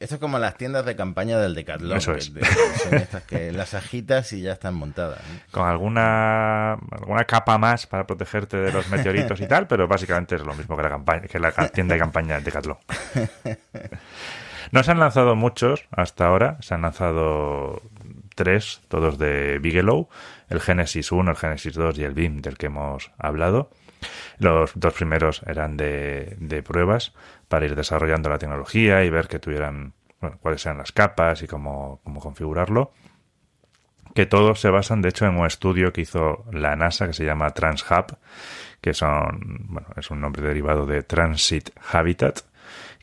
Esto 0.00 0.14
es 0.14 0.20
como 0.20 0.38
las 0.38 0.56
tiendas 0.56 0.86
de 0.86 0.96
campaña 0.96 1.38
del 1.38 1.54
Decathlon. 1.54 1.98
Eso 1.98 2.14
es. 2.14 2.32
Que, 3.28 3.52
las 3.52 3.74
agitas 3.74 4.32
y 4.32 4.40
ya 4.40 4.52
están 4.52 4.74
montadas. 4.74 5.20
Con 5.50 5.68
alguna, 5.68 6.72
alguna 6.72 7.24
capa 7.26 7.58
más 7.58 7.86
para 7.86 8.06
protegerte 8.06 8.56
de 8.56 8.72
los 8.72 8.88
meteoritos 8.88 9.38
y 9.42 9.46
tal, 9.46 9.66
pero 9.66 9.86
básicamente 9.86 10.36
es 10.36 10.42
lo 10.42 10.54
mismo 10.54 10.74
que 10.74 10.82
la, 10.82 10.88
campaña, 10.88 11.20
que 11.28 11.38
la 11.38 11.52
tienda 11.68 11.94
de 11.94 12.00
campaña 12.00 12.34
del 12.36 12.44
Decathlon. 12.44 12.78
No 14.72 14.84
se 14.84 14.92
han 14.92 15.00
lanzado 15.00 15.34
muchos 15.34 15.86
hasta 15.90 16.26
ahora. 16.28 16.58
Se 16.60 16.74
han 16.74 16.82
lanzado 16.82 17.82
tres, 18.36 18.82
todos 18.86 19.18
de 19.18 19.58
Bigelow. 19.58 20.08
El 20.48 20.60
Genesis 20.60 21.10
1, 21.10 21.28
el 21.28 21.36
Genesis 21.36 21.74
2 21.74 21.98
y 21.98 22.04
el 22.04 22.14
BIM 22.14 22.40
del 22.40 22.56
que 22.56 22.66
hemos 22.66 23.10
hablado. 23.18 23.70
Los 24.38 24.70
dos 24.76 24.94
primeros 24.94 25.42
eran 25.44 25.76
de, 25.76 26.36
de 26.38 26.62
pruebas 26.62 27.12
para 27.50 27.66
ir 27.66 27.74
desarrollando 27.74 28.30
la 28.30 28.38
tecnología 28.38 29.02
y 29.02 29.10
ver 29.10 29.26
que 29.26 29.40
tuvieran 29.40 29.92
bueno, 30.20 30.38
cuáles 30.40 30.64
eran 30.64 30.78
las 30.78 30.92
capas 30.92 31.42
y 31.42 31.48
cómo, 31.48 32.00
cómo 32.04 32.20
configurarlo. 32.20 32.92
Que 34.14 34.24
todos 34.24 34.60
se 34.60 34.70
basan, 34.70 35.02
de 35.02 35.08
hecho, 35.08 35.26
en 35.26 35.36
un 35.36 35.46
estudio 35.46 35.92
que 35.92 36.02
hizo 36.02 36.44
la 36.52 36.76
NASA 36.76 37.08
que 37.08 37.12
se 37.12 37.24
llama 37.24 37.50
TransHub, 37.50 38.16
que 38.80 38.94
son, 38.94 39.66
bueno, 39.68 39.88
es 39.96 40.12
un 40.12 40.20
nombre 40.20 40.42
derivado 40.42 40.86
de 40.86 41.02
Transit 41.02 41.70
Habitat, 41.92 42.42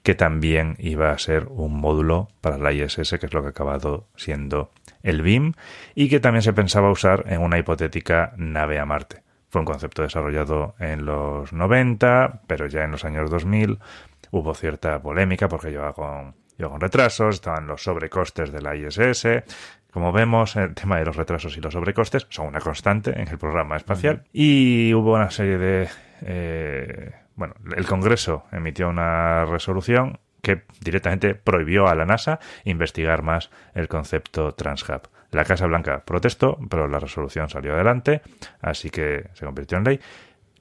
que 0.01 0.15
también 0.15 0.77
iba 0.79 1.11
a 1.11 1.17
ser 1.17 1.47
un 1.49 1.77
módulo 1.81 2.29
para 2.39 2.57
la 2.57 2.71
ISS, 2.71 3.17
que 3.19 3.25
es 3.25 3.33
lo 3.33 3.41
que 3.41 3.47
ha 3.47 3.51
acabado 3.51 4.07
siendo 4.15 4.71
el 5.03 5.23
BIM, 5.23 5.55
y 5.93 6.07
que 6.07 6.21
también 6.21 6.41
se 6.41 6.53
pensaba 6.53 6.89
usar 6.89 7.25
en 7.27 7.41
una 7.41 7.57
hipotética 7.57 8.31
nave 8.37 8.79
a 8.79 8.85
Marte. 8.85 9.23
Fue 9.49 9.59
un 9.59 9.65
concepto 9.65 10.03
desarrollado 10.03 10.75
en 10.79 11.05
los 11.05 11.51
90, 11.51 12.43
pero 12.47 12.67
ya 12.67 12.83
en 12.83 12.91
los 12.91 13.03
años 13.03 13.29
2000 13.29 13.79
hubo 14.31 14.53
cierta 14.53 15.01
polémica 15.01 15.47
porque 15.47 15.69
llevaba 15.69 15.93
con, 15.93 16.35
con 16.57 16.81
retrasos, 16.81 17.35
estaban 17.35 17.67
los 17.67 17.83
sobrecostes 17.83 18.51
de 18.51 18.61
la 18.61 18.75
ISS. 18.75 19.27
Como 19.91 20.11
vemos, 20.11 20.55
el 20.55 20.75
tema 20.75 20.97
de 20.97 21.05
los 21.05 21.15
retrasos 21.15 21.57
y 21.57 21.61
los 21.61 21.73
sobrecostes 21.73 22.27
son 22.29 22.47
una 22.47 22.59
constante 22.59 23.19
en 23.19 23.27
el 23.27 23.37
programa 23.37 23.77
espacial. 23.77 24.23
Y 24.31 24.93
hubo 24.93 25.13
una 25.13 25.31
serie 25.31 25.57
de... 25.57 25.89
Eh, 26.21 27.11
bueno, 27.35 27.55
el 27.75 27.85
Congreso 27.85 28.45
emitió 28.51 28.89
una 28.89 29.45
resolución 29.45 30.19
que 30.41 30.63
directamente 30.81 31.35
prohibió 31.35 31.87
a 31.87 31.95
la 31.95 32.05
NASA 32.05 32.39
investigar 32.63 33.21
más 33.21 33.49
el 33.73 33.87
concepto 33.87 34.53
TransHub. 34.53 35.09
La 35.31 35.43
Casa 35.43 35.67
Blanca 35.67 36.03
protestó, 36.05 36.57
pero 36.69 36.87
la 36.87 36.99
resolución 36.99 37.49
salió 37.49 37.73
adelante, 37.73 38.21
así 38.61 38.89
que 38.89 39.29
se 39.33 39.45
convirtió 39.45 39.77
en 39.77 39.83
ley. 39.83 39.99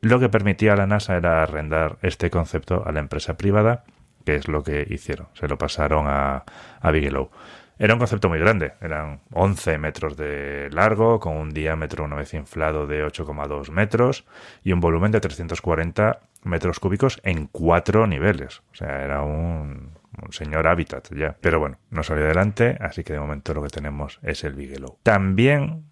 Lo 0.07 0.21
que 0.21 0.29
permitía 0.29 0.75
a 0.75 0.77
la 0.77 0.87
NASA 0.87 1.17
era 1.17 1.43
arrendar 1.43 1.99
este 2.01 2.31
concepto 2.31 2.85
a 2.87 2.93
la 2.93 3.01
empresa 3.01 3.37
privada 3.37 3.83
que 4.25 4.37
es 4.37 4.47
lo 4.47 4.63
que 4.63 4.87
hicieron. 4.89 5.27
Se 5.35 5.49
lo 5.49 5.59
pasaron 5.59 6.07
a, 6.09 6.45
Bigelow. 6.93 7.31
Era 7.77 7.95
un 7.95 7.99
concepto 7.99 8.29
muy 8.29 8.39
grande, 8.39 8.75
eran 8.81 9.21
11 9.33 9.79
metros 9.79 10.17
de 10.17 10.69
largo, 10.71 11.19
con 11.19 11.37
un 11.37 11.51
diámetro 11.51 12.05
una 12.05 12.15
vez 12.15 12.35
inflado 12.35 12.87
de 12.87 13.05
8,2 13.05 13.71
metros 13.71 14.25
y 14.63 14.73
un 14.73 14.81
volumen 14.81 15.11
de 15.11 15.21
340 15.21 16.21
metros 16.45 16.79
cúbicos 16.79 17.21
en 17.25 17.49
cuatro 17.49 18.07
niveles. 18.07 18.63
O 18.73 18.77
sea, 18.77 19.03
era 19.03 19.23
un, 19.23 19.91
un 20.23 20.33
señor 20.33 20.69
hábitat 20.69 21.13
ya. 21.15 21.37
Pero 21.41 21.59
bueno, 21.59 21.79
no 21.91 22.05
salió 22.05 22.25
adelante, 22.25 22.79
así 22.81 23.03
que 23.03 23.13
de 23.13 23.21
momento 23.21 23.55
lo 23.55 23.63
que 23.63 23.71
tenemos 23.71 24.21
es 24.23 24.45
el 24.45 24.55
Bigelow. 24.55 24.99
También, 25.03 25.85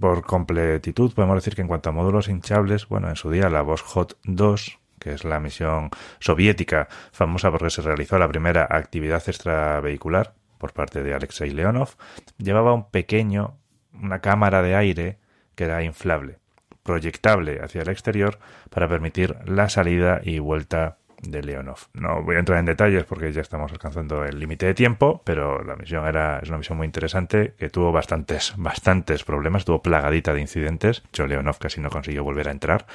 por 0.00 0.24
completitud, 0.24 1.12
podemos 1.14 1.36
decir 1.36 1.54
que 1.54 1.62
en 1.62 1.68
cuanto 1.68 1.90
a 1.90 1.92
módulos 1.92 2.28
hinchables, 2.28 2.88
bueno, 2.88 3.08
en 3.08 3.16
su 3.16 3.30
día 3.30 3.48
la 3.48 3.62
Bosch 3.62 3.82
Hot 3.82 4.18
2 4.24 4.78
que 4.98 5.12
es 5.12 5.24
la 5.24 5.40
misión 5.40 5.90
soviética 6.18 6.88
famosa 7.12 7.50
porque 7.50 7.70
se 7.70 7.82
realizó 7.82 8.18
la 8.18 8.28
primera 8.28 8.66
actividad 8.68 9.22
extravehicular 9.26 10.34
por 10.58 10.72
parte 10.72 11.02
de 11.02 11.14
Alexei 11.14 11.50
Leonov, 11.50 11.90
llevaba 12.36 12.74
un 12.74 12.90
pequeño, 12.90 13.56
una 13.92 14.20
cámara 14.20 14.60
de 14.62 14.74
aire 14.74 15.18
que 15.54 15.64
era 15.64 15.82
inflable, 15.82 16.38
proyectable 16.82 17.60
hacia 17.62 17.82
el 17.82 17.88
exterior 17.88 18.38
para 18.70 18.88
permitir 18.88 19.36
la 19.46 19.68
salida 19.68 20.20
y 20.22 20.40
vuelta 20.40 20.98
de 21.22 21.42
Leonov. 21.42 21.78
No 21.94 22.22
voy 22.22 22.36
a 22.36 22.38
entrar 22.38 22.58
en 22.58 22.66
detalles 22.66 23.04
porque 23.04 23.32
ya 23.32 23.40
estamos 23.40 23.72
alcanzando 23.72 24.24
el 24.24 24.38
límite 24.38 24.66
de 24.66 24.74
tiempo, 24.74 25.22
pero 25.24 25.62
la 25.64 25.76
misión 25.76 26.06
era 26.06 26.38
es 26.40 26.48
una 26.48 26.58
misión 26.58 26.78
muy 26.78 26.86
interesante 26.86 27.54
que 27.58 27.70
tuvo 27.70 27.92
bastantes 27.92 28.54
bastantes 28.56 29.24
problemas, 29.24 29.64
tuvo 29.64 29.82
plagadita 29.82 30.32
de 30.32 30.40
incidentes. 30.40 31.02
Yo 31.12 31.26
Leonov 31.26 31.58
casi 31.58 31.80
no 31.80 31.90
consiguió 31.90 32.24
volver 32.24 32.48
a 32.48 32.52
entrar, 32.52 32.86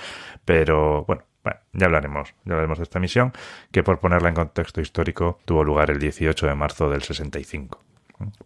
pero 0.45 1.05
bueno, 1.05 1.23
ya 1.73 1.85
hablaremos, 1.85 2.33
ya 2.45 2.53
hablaremos 2.53 2.77
de 2.77 2.83
esta 2.83 2.99
misión, 2.99 3.33
que 3.71 3.83
por 3.83 3.99
ponerla 3.99 4.29
en 4.29 4.35
contexto 4.35 4.81
histórico 4.81 5.39
tuvo 5.45 5.63
lugar 5.63 5.91
el 5.91 5.99
18 5.99 6.47
de 6.47 6.55
marzo 6.55 6.89
del 6.89 7.03
65 7.03 7.79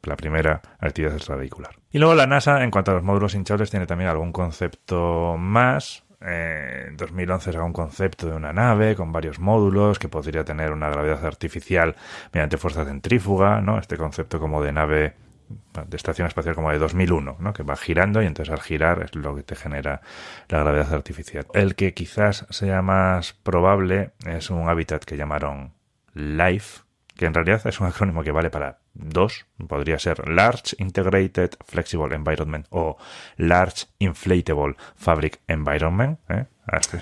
la 0.03 0.15
primera 0.15 0.61
actividad 0.79 1.15
extravehicular. 1.15 1.75
Y 1.91 1.99
luego 1.99 2.15
la 2.15 2.27
NASA, 2.27 2.63
en 2.63 2.71
cuanto 2.71 2.91
a 2.91 2.93
los 2.95 3.03
módulos 3.03 3.35
hinchables, 3.35 3.69
tiene 3.69 3.85
también 3.85 4.09
algún 4.09 4.31
concepto 4.31 5.35
más. 5.37 6.03
Eh, 6.21 6.85
en 6.87 6.97
2011 6.97 7.53
sacó 7.53 7.65
un 7.65 7.73
concepto 7.73 8.27
de 8.27 8.35
una 8.35 8.51
nave 8.53 8.95
con 8.95 9.11
varios 9.11 9.39
módulos 9.39 9.99
que 9.99 10.09
podría 10.09 10.43
tener 10.43 10.71
una 10.71 10.89
gravedad 10.89 11.25
artificial 11.25 11.95
mediante 12.33 12.57
fuerza 12.57 12.85
centrífuga, 12.85 13.61
¿no? 13.61 13.77
Este 13.77 13.97
concepto 13.97 14.39
como 14.39 14.63
de 14.63 14.71
nave 14.71 15.13
de 15.87 15.95
estación 15.95 16.27
espacial 16.27 16.55
como 16.55 16.71
de 16.71 16.77
2001, 16.77 17.37
¿no? 17.39 17.53
que 17.53 17.63
va 17.63 17.75
girando 17.75 18.21
y 18.21 18.25
entonces 18.25 18.53
al 18.53 18.61
girar 18.61 19.03
es 19.03 19.15
lo 19.15 19.35
que 19.35 19.43
te 19.43 19.55
genera 19.55 20.01
la 20.49 20.59
gravedad 20.59 20.93
artificial. 20.93 21.45
El 21.53 21.75
que 21.75 21.93
quizás 21.93 22.45
sea 22.49 22.81
más 22.81 23.33
probable 23.33 24.11
es 24.25 24.49
un 24.49 24.67
hábitat 24.67 25.03
que 25.03 25.17
llamaron 25.17 25.73
LIFE, 26.13 26.81
que 27.15 27.25
en 27.25 27.33
realidad 27.33 27.65
es 27.65 27.79
un 27.79 27.87
acrónimo 27.87 28.23
que 28.23 28.31
vale 28.31 28.49
para 28.49 28.79
dos, 28.97 29.45
podría 29.67 29.99
ser 29.99 30.27
Large 30.27 30.75
Integrated 30.79 31.51
Flexible 31.65 32.15
Environment 32.15 32.65
o 32.69 32.97
Large 33.37 33.85
Inflatable 33.99 34.75
Fabric 34.95 35.39
Environment. 35.47 36.19
¿eh? 36.29 36.45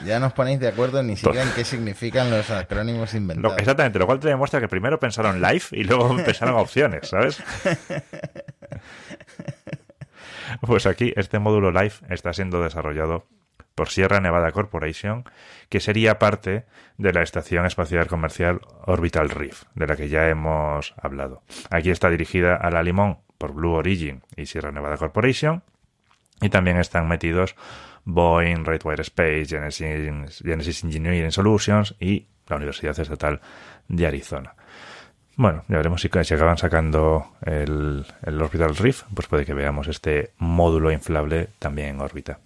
Ya 0.05 0.19
nos 0.19 0.33
ponéis 0.33 0.59
de 0.59 0.67
acuerdo 0.67 1.01
ni 1.01 1.15
siquiera 1.15 1.43
en 1.43 1.51
qué 1.53 1.63
significan 1.63 2.29
los 2.29 2.49
acrónimos 2.51 3.13
inventados. 3.15 3.57
exactamente, 3.57 3.97
lo 3.97 4.05
cual 4.05 4.19
te 4.19 4.27
demuestra 4.27 4.59
que 4.59 4.67
primero 4.67 4.99
pensaron 4.99 5.41
life 5.41 5.75
y 5.75 5.83
luego 5.83 6.15
pensaron 6.25 6.55
opciones, 6.55 7.07
¿sabes? 7.07 7.41
Pues 10.61 10.85
aquí 10.85 11.11
este 11.15 11.39
módulo 11.39 11.71
Life 11.71 12.05
está 12.09 12.31
siendo 12.31 12.61
desarrollado 12.61 13.25
por 13.75 13.89
Sierra 13.89 14.21
Nevada 14.21 14.51
Corporation, 14.51 15.25
que 15.69 15.81
sería 15.81 16.17
parte 16.17 16.65
de 16.97 17.13
la 17.13 17.21
Estación 17.21 17.65
Espacial 17.65 18.07
Comercial 18.07 18.61
Orbital 18.85 19.29
Reef, 19.29 19.63
de 19.75 19.85
la 19.85 19.97
que 19.97 20.07
ya 20.07 20.29
hemos 20.29 20.95
hablado. 20.97 21.43
Aquí 21.69 21.91
está 21.91 22.09
dirigida 22.09 22.55
a 22.55 22.71
la 22.71 22.81
Limón 22.81 23.19
por 23.37 23.53
Blue 23.53 23.73
Origin 23.73 24.23
y 24.37 24.45
Sierra 24.45 24.71
Nevada 24.71 24.97
Corporation, 24.97 25.63
y 26.41 26.49
también 26.49 26.77
están 26.77 27.07
metidos 27.07 27.55
Boeing, 28.05 28.63
Wright 28.63 28.99
Space, 28.99 29.45
Genesis, 29.47 30.41
Genesis 30.43 30.83
Engineering 30.83 31.31
Solutions 31.31 31.95
y 31.99 32.27
la 32.47 32.55
Universidad 32.57 32.99
Estatal 32.99 33.41
de 33.87 34.07
Arizona. 34.07 34.55
Bueno, 35.37 35.65
ya 35.67 35.77
veremos 35.77 36.01
si, 36.01 36.09
si 36.23 36.33
acaban 36.33 36.57
sacando 36.57 37.35
el, 37.41 38.05
el 38.23 38.41
Orbital 38.41 38.75
Reef, 38.75 39.03
pues 39.13 39.27
puede 39.27 39.45
que 39.45 39.53
veamos 39.53 39.87
este 39.87 40.31
módulo 40.37 40.91
inflable 40.91 41.49
también 41.59 41.89
en 41.89 42.01
órbita. 42.01 42.39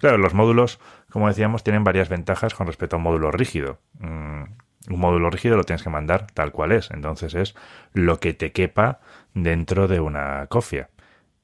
Claro, 0.00 0.18
los 0.18 0.34
módulos, 0.34 0.80
como 1.10 1.28
decíamos, 1.28 1.62
tienen 1.64 1.84
varias 1.84 2.08
ventajas 2.08 2.54
con 2.54 2.66
respecto 2.66 2.96
a 2.96 2.98
un 2.98 3.04
módulo 3.04 3.30
rígido. 3.30 3.80
Mm, 4.00 4.42
un 4.90 5.00
módulo 5.00 5.30
rígido 5.30 5.56
lo 5.56 5.64
tienes 5.64 5.82
que 5.82 5.90
mandar 5.90 6.26
tal 6.32 6.52
cual 6.52 6.72
es, 6.72 6.90
entonces 6.90 7.34
es 7.34 7.54
lo 7.92 8.20
que 8.20 8.34
te 8.34 8.52
quepa 8.52 9.00
dentro 9.34 9.88
de 9.88 10.00
una 10.00 10.46
cofia. 10.48 10.90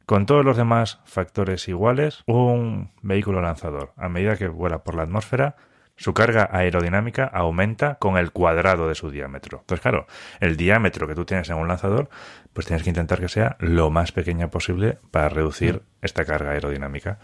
Con 0.07 0.27
todos 0.27 0.45
los 0.45 0.57
demás 0.57 1.01
factores 1.05 1.67
iguales, 1.69 2.23
un 2.27 2.93
vehículo 3.03 3.41
lanzador, 3.41 3.93
a 3.97 4.09
medida 4.09 4.37
que 4.37 4.49
vuela 4.49 4.85
por 4.85 4.95
la 4.95 5.03
atmósfera, 5.05 5.57
su 5.97 6.13
carga 6.13 6.49
aerodinámica 6.53 7.25
aumenta 7.25 7.97
con 7.97 8.17
el 8.17 8.33
cuadrado 8.33 8.89
de 8.89 8.95
su 8.95 9.11
diámetro. 9.11 9.61
Entonces, 9.61 9.83
claro, 9.83 10.07
el 10.41 10.57
diámetro 10.57 11.07
que 11.07 11.15
tú 11.15 11.25
tienes 11.25 11.49
en 11.51 11.57
un 11.57 11.69
lanzador, 11.69 12.09
pues 12.53 12.67
tienes 12.67 12.83
que 12.83 12.91
intentar 12.91 13.21
que 13.21 13.29
sea 13.29 13.57
lo 13.61 13.91
más 13.91 14.13
pequeña 14.13 14.51
posible 14.51 14.99
para 15.11 15.29
reducir 15.29 15.77
mm. 15.77 15.81
esta 16.03 16.25
carga 16.25 16.51
aerodinámica. 16.51 17.19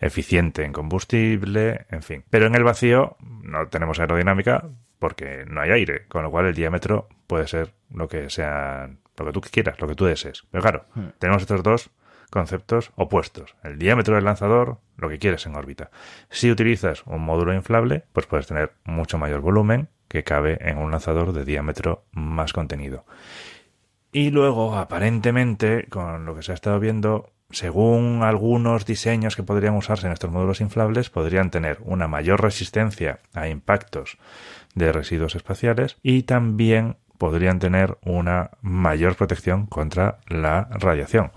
Eficiente 0.00 0.64
en 0.64 0.72
combustible, 0.72 1.86
en 1.90 2.02
fin. 2.02 2.24
Pero 2.30 2.46
en 2.46 2.54
el 2.54 2.64
vacío 2.64 3.16
no 3.20 3.68
tenemos 3.68 4.00
aerodinámica 4.00 4.68
porque 4.98 5.44
no 5.46 5.60
hay 5.60 5.70
aire, 5.70 6.06
con 6.08 6.22
lo 6.22 6.30
cual 6.30 6.46
el 6.46 6.54
diámetro 6.54 7.08
puede 7.26 7.46
ser 7.46 7.74
lo 7.90 8.08
que 8.08 8.30
sea, 8.30 8.88
lo 9.18 9.26
que 9.26 9.32
tú 9.32 9.40
quieras, 9.42 9.78
lo 9.80 9.86
que 9.86 9.94
tú 9.94 10.06
desees. 10.06 10.44
Pero 10.50 10.62
claro, 10.62 10.84
mm. 10.94 11.08
tenemos 11.18 11.42
estos 11.42 11.62
dos 11.62 11.90
conceptos 12.34 12.90
opuestos. 12.96 13.54
El 13.62 13.78
diámetro 13.78 14.16
del 14.16 14.24
lanzador, 14.24 14.78
lo 14.96 15.08
que 15.08 15.20
quieres 15.20 15.46
en 15.46 15.54
órbita. 15.54 15.90
Si 16.28 16.50
utilizas 16.50 17.04
un 17.06 17.22
módulo 17.22 17.54
inflable, 17.54 18.04
pues 18.12 18.26
puedes 18.26 18.48
tener 18.48 18.72
mucho 18.84 19.18
mayor 19.18 19.40
volumen 19.40 19.88
que 20.08 20.24
cabe 20.24 20.58
en 20.60 20.78
un 20.78 20.90
lanzador 20.90 21.32
de 21.32 21.44
diámetro 21.44 22.04
más 22.10 22.52
contenido. 22.52 23.06
Y 24.12 24.30
luego, 24.30 24.74
aparentemente, 24.74 25.86
con 25.88 26.26
lo 26.26 26.34
que 26.34 26.42
se 26.42 26.50
ha 26.50 26.54
estado 26.56 26.80
viendo, 26.80 27.32
según 27.50 28.22
algunos 28.24 28.84
diseños 28.84 29.36
que 29.36 29.44
podrían 29.44 29.76
usarse 29.76 30.06
en 30.06 30.12
estos 30.12 30.32
módulos 30.32 30.60
inflables, 30.60 31.10
podrían 31.10 31.52
tener 31.52 31.78
una 31.82 32.08
mayor 32.08 32.42
resistencia 32.42 33.20
a 33.32 33.48
impactos 33.48 34.18
de 34.74 34.92
residuos 34.92 35.36
espaciales 35.36 35.98
y 36.02 36.24
también 36.24 36.96
podrían 37.16 37.60
tener 37.60 37.96
una 38.02 38.50
mayor 38.60 39.14
protección 39.14 39.66
contra 39.66 40.18
la 40.26 40.68
radiación 40.72 41.30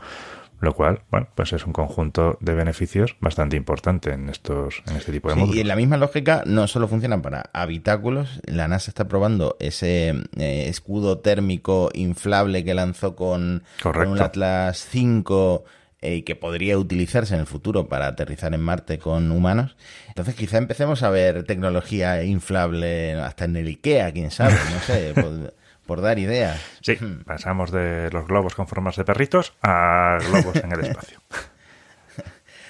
lo 0.60 0.74
cual, 0.74 1.02
bueno, 1.12 1.28
pues 1.36 1.54
es 1.54 1.66
un 1.66 1.74
conjunto 1.74 2.38
de 2.42 2.56
beneficios 2.56 3.16
bastante 3.20 3.56
importante 3.56 4.12
en 4.12 4.30
estos, 4.30 4.82
en 4.88 4.98
este 4.98 5.12
tipo 5.12 5.30
de 5.30 5.36
módulos. 5.36 5.56
Y 5.56 5.62
en 5.62 5.68
la 5.68 5.76
misma 5.76 5.98
lógica, 5.98 6.44
no 6.46 6.68
solo 6.68 6.88
funcionan 6.88 7.22
para 7.22 7.50
habitáculos, 7.54 8.42
la 8.46 8.68
NASA 8.68 8.90
está 8.90 9.08
probando 9.08 9.56
ese 9.60 10.10
eh, 10.38 10.66
escudo 10.68 11.20
térmico 11.20 11.92
inflable 11.94 12.64
que 12.64 12.74
lanzó 12.74 13.16
con, 13.16 13.64
un 13.84 14.22
Atlas 14.22 14.88
5 14.90 15.64
eh, 16.02 16.16
y 16.16 16.22
que 16.24 16.36
podría 16.36 16.78
utilizarse 16.78 17.36
en 17.36 17.42
el 17.42 17.48
futuro 17.48 17.88
para 17.88 18.08
aterrizar 18.08 18.54
en 18.54 18.62
Marte 18.62 18.98
con 18.98 19.32
humanos. 19.32 19.76
Entonces 20.08 20.36
quizá 20.36 20.58
empecemos 20.58 21.04
a 21.04 21.10
ver 21.10 21.44
tecnología 21.44 22.24
inflable 22.24 23.14
hasta 23.14 23.46
en 23.46 23.56
el 23.58 23.68
IKEA, 23.68 24.12
quién 24.12 24.32
sabe, 24.32 24.56
no 24.74 24.80
sé. 24.82 25.14
Pues, 25.18 25.54
por 25.88 26.02
dar 26.02 26.20
ideas. 26.20 26.62
Sí, 26.82 26.98
pasamos 27.26 27.72
de 27.72 28.12
los 28.12 28.28
globos 28.28 28.54
con 28.54 28.68
formas 28.68 28.96
de 28.96 29.06
perritos 29.06 29.54
a 29.64 30.20
globos 30.30 30.58
en 30.58 30.72
el 30.72 30.86
espacio. 30.86 31.20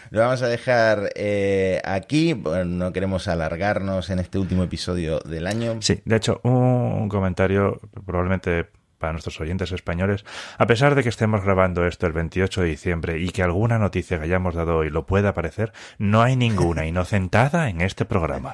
Lo 0.10 0.22
vamos 0.22 0.42
a 0.42 0.48
dejar 0.48 1.10
eh, 1.16 1.82
aquí, 1.84 2.34
no 2.34 2.94
queremos 2.94 3.28
alargarnos 3.28 4.10
en 4.10 4.20
este 4.20 4.40
último 4.40 4.64
episodio 4.64 5.20
del 5.20 5.48
año. 5.48 5.82
Sí, 5.82 6.02
de 6.06 6.16
hecho, 6.16 6.40
un 6.44 7.10
comentario 7.10 7.82
probablemente 8.06 8.68
para 8.98 9.12
nuestros 9.12 9.40
oyentes 9.42 9.72
españoles, 9.72 10.26
a 10.58 10.66
pesar 10.66 10.96
de 10.96 11.04
que 11.04 11.10
estemos 11.10 11.44
grabando 11.44 11.86
esto 11.86 12.08
el 12.08 12.14
28 12.14 12.62
de 12.62 12.68
diciembre 12.68 13.20
y 13.20 13.30
que 13.30 13.44
alguna 13.44 13.78
noticia 13.78 14.18
que 14.18 14.26
hayamos 14.26 14.56
dado 14.56 14.78
hoy 14.78 14.90
lo 14.90 15.06
pueda 15.06 15.30
aparecer, 15.30 15.72
no 15.98 16.22
hay 16.22 16.36
ninguna 16.36 16.86
inocentada 16.88 17.70
en 17.70 17.82
este 17.82 18.06
programa. 18.06 18.54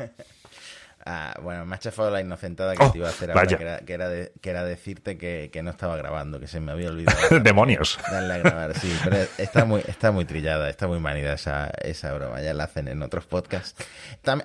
Ah, 1.06 1.38
bueno, 1.42 1.66
me 1.66 1.76
ha 1.76 1.80
chafado 1.80 2.10
la 2.10 2.22
inocentada 2.22 2.76
que 2.76 2.84
oh, 2.84 2.92
te 2.92 2.98
iba 3.00 3.08
a 3.08 3.12
hacer 3.12 3.32
ahora, 3.32 3.46
que 3.46 3.62
era, 3.62 3.80
que, 4.42 4.50
era 4.50 4.64
decirte 4.64 5.18
que, 5.18 5.62
no 5.62 5.72
estaba 5.72 5.98
grabando, 5.98 6.40
que 6.40 6.48
se 6.48 6.60
me 6.60 6.72
había 6.72 6.90
olvidado. 6.90 7.40
¡Demonios! 7.44 8.00
Darle 8.10 8.34
a 8.36 8.38
grabar, 8.38 8.80
sí, 8.80 8.90
pero 9.04 9.18
está 9.38 9.66
muy, 9.66 9.82
está 9.88 10.12
muy 10.12 10.24
trillada, 10.26 10.70
está 10.70 10.88
muy 10.88 11.00
manida 11.00 11.34
esa, 11.34 11.72
esa 11.82 12.14
broma, 12.14 12.42
ya 12.42 12.54
la 12.54 12.66
hacen 12.66 12.88
en 12.88 13.02
otros 13.04 13.26
podcasts. 13.26 13.86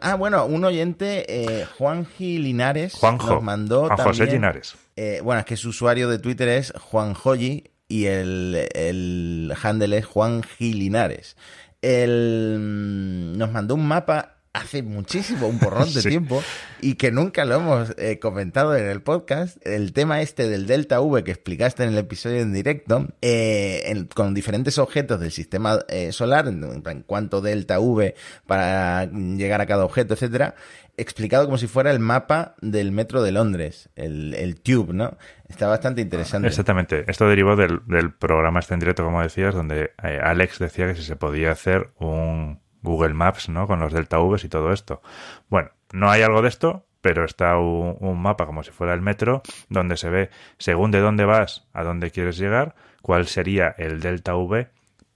ah, 0.01 0.15
bueno, 0.17 0.47
un 0.47 0.65
oyente, 0.65 1.27
eh, 1.29 1.67
Juanji 1.79 2.39
Linares, 2.39 2.95
Juanjo, 2.95 3.35
nos 3.35 3.43
mandó 3.43 3.87
Juan 3.87 3.99
José 3.99 4.27
Linares. 4.27 4.75
Eh, 4.97 5.21
bueno, 5.23 5.41
es 5.41 5.47
que 5.47 5.57
su 5.57 5.69
usuario 5.69 6.09
de 6.09 6.19
Twitter 6.19 6.49
es 6.49 6.73
Juanjoyi 6.73 7.71
y 7.87 8.07
el, 8.07 8.69
el 8.75 9.55
handle 9.63 9.97
es 9.97 10.07
Juanji 10.07 10.73
Linares. 10.73 11.37
Mm, 11.83 13.39
nos 13.39 13.53
mandó 13.53 13.77
un 13.77 13.87
mapa 13.87 14.38
hace 14.53 14.83
muchísimo, 14.83 15.47
un 15.47 15.59
porrón 15.59 15.93
de 15.93 16.01
Sí. 16.03 16.09
tiempo, 16.09 16.43
y 16.81 16.95
que 16.95 17.11
nunca 17.13 17.45
lo 17.45 17.57
hemos 17.57 17.95
eh, 17.99 18.19
comentado 18.19 18.77
en 18.77 18.87
el 18.87 19.03
podcast. 19.03 19.57
El 19.67 19.93
tema 19.93 20.21
este 20.21 20.49
del 20.49 20.67
delta 20.67 21.01
V 21.01 21.23
que 21.25 21.31
explicaste 21.31 21.85
en 21.85 21.91
el 21.91 21.99
episodio 21.99 22.41
en 22.41 22.53
directo, 22.53 23.07
eh, 23.23 23.83
en- 23.87 24.07
con 24.07 24.35
diferentes 24.35 24.79
objetos 24.79 25.21
del 25.21 25.31
sistema 25.33 25.79
eh, 25.89 26.13
solar, 26.13 26.49
en, 26.49 26.83
cuánto 27.07 27.41
delta 27.41 27.79
V 27.81 28.15
para 28.47 29.05
llegar 29.07 29.61
a 29.61 29.67
cada 29.67 29.85
objeto, 29.85 30.15
etcétera, 30.15 30.55
explicado 30.97 31.45
como 31.45 31.59
si 31.59 31.69
fuera 31.69 31.91
el 31.93 32.01
mapa 32.01 32.57
del 32.61 32.91
metro 32.91 33.23
de 33.23 33.31
Londres, 33.31 33.89
el, 33.95 34.35
el 34.35 34.61
Tube, 34.61 34.93
¿no? 34.93 35.17
Está 35.49 35.69
bastante 35.69 36.01
interesante. 36.01 36.49
Exactamente. 36.49 37.05
Esto 37.07 37.29
derivó 37.29 37.55
del, 37.55 37.81
del 37.87 38.13
programa 38.13 38.59
este 38.61 38.75
en 38.75 38.81
directo, 38.81 39.05
como 39.05 39.23
decías, 39.23 39.55
donde 39.55 39.93
eh, 40.03 40.19
Alex 40.23 40.59
decía 40.59 40.87
que 40.89 40.97
si 40.97 41.05
se 41.05 41.15
podía 41.17 41.53
hacer 41.53 41.91
un 42.01 42.61
Google 42.83 43.15
Maps, 43.15 43.49
¿no? 43.49 43.67
Con 43.67 43.81
los 43.81 43.93
Delta 43.93 44.19
Vs 44.19 44.45
y 44.45 44.49
todo 44.49 44.73
esto. 44.73 45.03
Bueno, 45.49 45.71
no 45.93 46.11
hay 46.11 46.23
algo 46.23 46.43
de 46.43 46.49
esto, 46.49 46.87
pero 47.01 47.25
está 47.25 47.59
un, 47.59 47.97
un 48.01 48.21
mapa 48.21 48.47
como 48.47 48.63
si 48.63 48.71
fuera 48.71 48.95
el 48.95 49.01
metro, 49.01 49.43
donde 49.69 49.97
se 49.97 50.11
ve, 50.11 50.31
según 50.59 50.91
de 50.91 51.01
dónde 51.01 51.25
vas, 51.25 51.67
a 51.73 51.83
dónde 51.83 52.11
quieres 52.11 52.39
llegar, 52.39 52.75
cuál 53.03 53.27
sería 53.27 53.75
el 53.79 54.01
Delta 54.01 54.37
V 54.37 54.69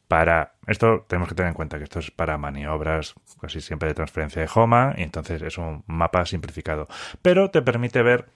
para... 0.09 0.53
Esto 0.67 1.07
tenemos 1.09 1.29
que 1.29 1.35
tener 1.35 1.49
en 1.49 1.55
cuenta 1.55 1.79
que 1.79 1.85
esto 1.85 1.99
es 1.99 2.11
para 2.11 2.37
maniobras 2.37 3.15
casi 3.41 3.61
siempre 3.61 3.89
de 3.89 3.95
transferencia 3.95 4.43
de 4.43 4.49
Homa, 4.55 4.95
y 4.97 5.03
entonces 5.03 5.41
es 5.43 5.59
un 5.59 5.85
mapa 5.87 6.27
simplificado. 6.27 6.87
Pero 7.23 7.51
te 7.51 7.63
permite 7.63 8.03
ver 8.03 8.29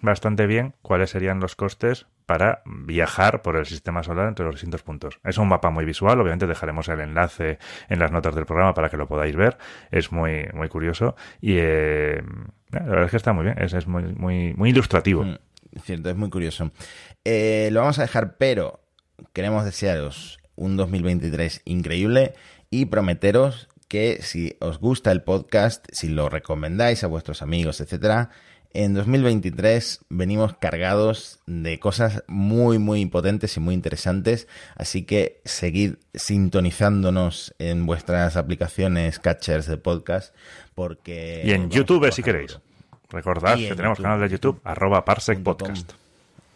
bastante 0.00 0.46
bien 0.46 0.74
cuáles 0.82 1.10
serían 1.10 1.40
los 1.40 1.56
costes 1.56 2.06
para 2.26 2.62
viajar 2.64 3.42
por 3.42 3.56
el 3.56 3.66
sistema 3.66 4.02
solar 4.02 4.28
entre 4.28 4.44
los 4.44 4.54
distintos 4.54 4.82
puntos. 4.82 5.20
Es 5.24 5.38
un 5.38 5.48
mapa 5.48 5.70
muy 5.70 5.84
visual, 5.84 6.20
obviamente 6.20 6.46
dejaremos 6.46 6.88
el 6.88 7.00
enlace 7.00 7.58
en 7.88 7.98
las 7.98 8.10
notas 8.10 8.34
del 8.34 8.46
programa 8.46 8.74
para 8.74 8.88
que 8.88 8.96
lo 8.96 9.06
podáis 9.06 9.36
ver. 9.36 9.58
Es 9.90 10.12
muy, 10.12 10.48
muy 10.54 10.68
curioso 10.68 11.16
y 11.40 11.54
eh, 11.58 12.22
la 12.70 12.80
verdad 12.80 13.04
es 13.04 13.10
que 13.10 13.16
está 13.16 13.32
muy 13.32 13.44
bien, 13.44 13.58
es, 13.58 13.72
es 13.72 13.86
muy, 13.86 14.04
muy, 14.14 14.54
muy 14.54 14.70
ilustrativo. 14.70 15.24
Mm, 15.24 15.36
cierto, 15.82 16.10
es 16.10 16.16
muy 16.16 16.30
curioso. 16.30 16.70
Eh, 17.24 17.68
lo 17.72 17.80
vamos 17.80 17.98
a 17.98 18.02
dejar, 18.02 18.36
pero 18.36 18.80
queremos 19.32 19.64
desearos 19.64 20.38
un 20.56 20.76
2023 20.76 21.62
increíble 21.64 22.34
y 22.70 22.86
prometeros 22.86 23.68
que 23.88 24.20
si 24.22 24.56
os 24.60 24.78
gusta 24.78 25.12
el 25.12 25.22
podcast, 25.22 25.86
si 25.92 26.08
lo 26.08 26.30
recomendáis 26.30 27.04
a 27.04 27.08
vuestros 27.08 27.42
amigos, 27.42 27.80
etcétera, 27.80 28.30
en 28.74 28.94
2023 28.94 30.00
venimos 30.08 30.54
cargados 30.56 31.40
de 31.46 31.78
cosas 31.78 32.24
muy, 32.26 32.78
muy 32.78 33.04
potentes 33.06 33.56
y 33.56 33.60
muy 33.60 33.74
interesantes. 33.74 34.48
Así 34.76 35.04
que 35.04 35.40
seguid 35.44 35.94
sintonizándonos 36.14 37.54
en 37.58 37.86
vuestras 37.86 38.36
aplicaciones 38.36 39.18
catchers 39.18 39.66
de 39.66 39.76
podcast. 39.76 40.34
Porque 40.74 41.42
Y 41.44 41.52
en 41.52 41.70
YouTube 41.70 42.10
si 42.12 42.22
queréis. 42.22 42.58
Recordad 43.10 43.56
que 43.56 43.68
en 43.68 43.76
tenemos 43.76 43.98
YouTube. 43.98 44.10
canal 44.10 44.20
de 44.20 44.28
YouTube, 44.28 44.60
arroba 44.64 45.04
parsec 45.04 45.42
podcast. 45.42 45.92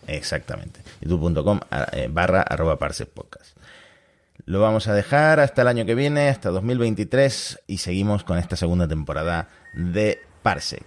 Exactamente. 0.06 0.80
youtube.com 1.00 1.60
eh, 1.92 2.08
barra 2.10 2.42
arroba 2.42 2.78
parsec 2.78 3.08
podcast. 3.08 3.56
Lo 4.46 4.60
vamos 4.60 4.86
a 4.86 4.94
dejar 4.94 5.40
hasta 5.40 5.62
el 5.62 5.68
año 5.68 5.84
que 5.86 5.94
viene, 5.94 6.28
hasta 6.28 6.50
2023, 6.50 7.62
y 7.66 7.78
seguimos 7.78 8.22
con 8.22 8.38
esta 8.38 8.54
segunda 8.54 8.86
temporada 8.86 9.48
de 9.74 10.20
Parsec. 10.42 10.86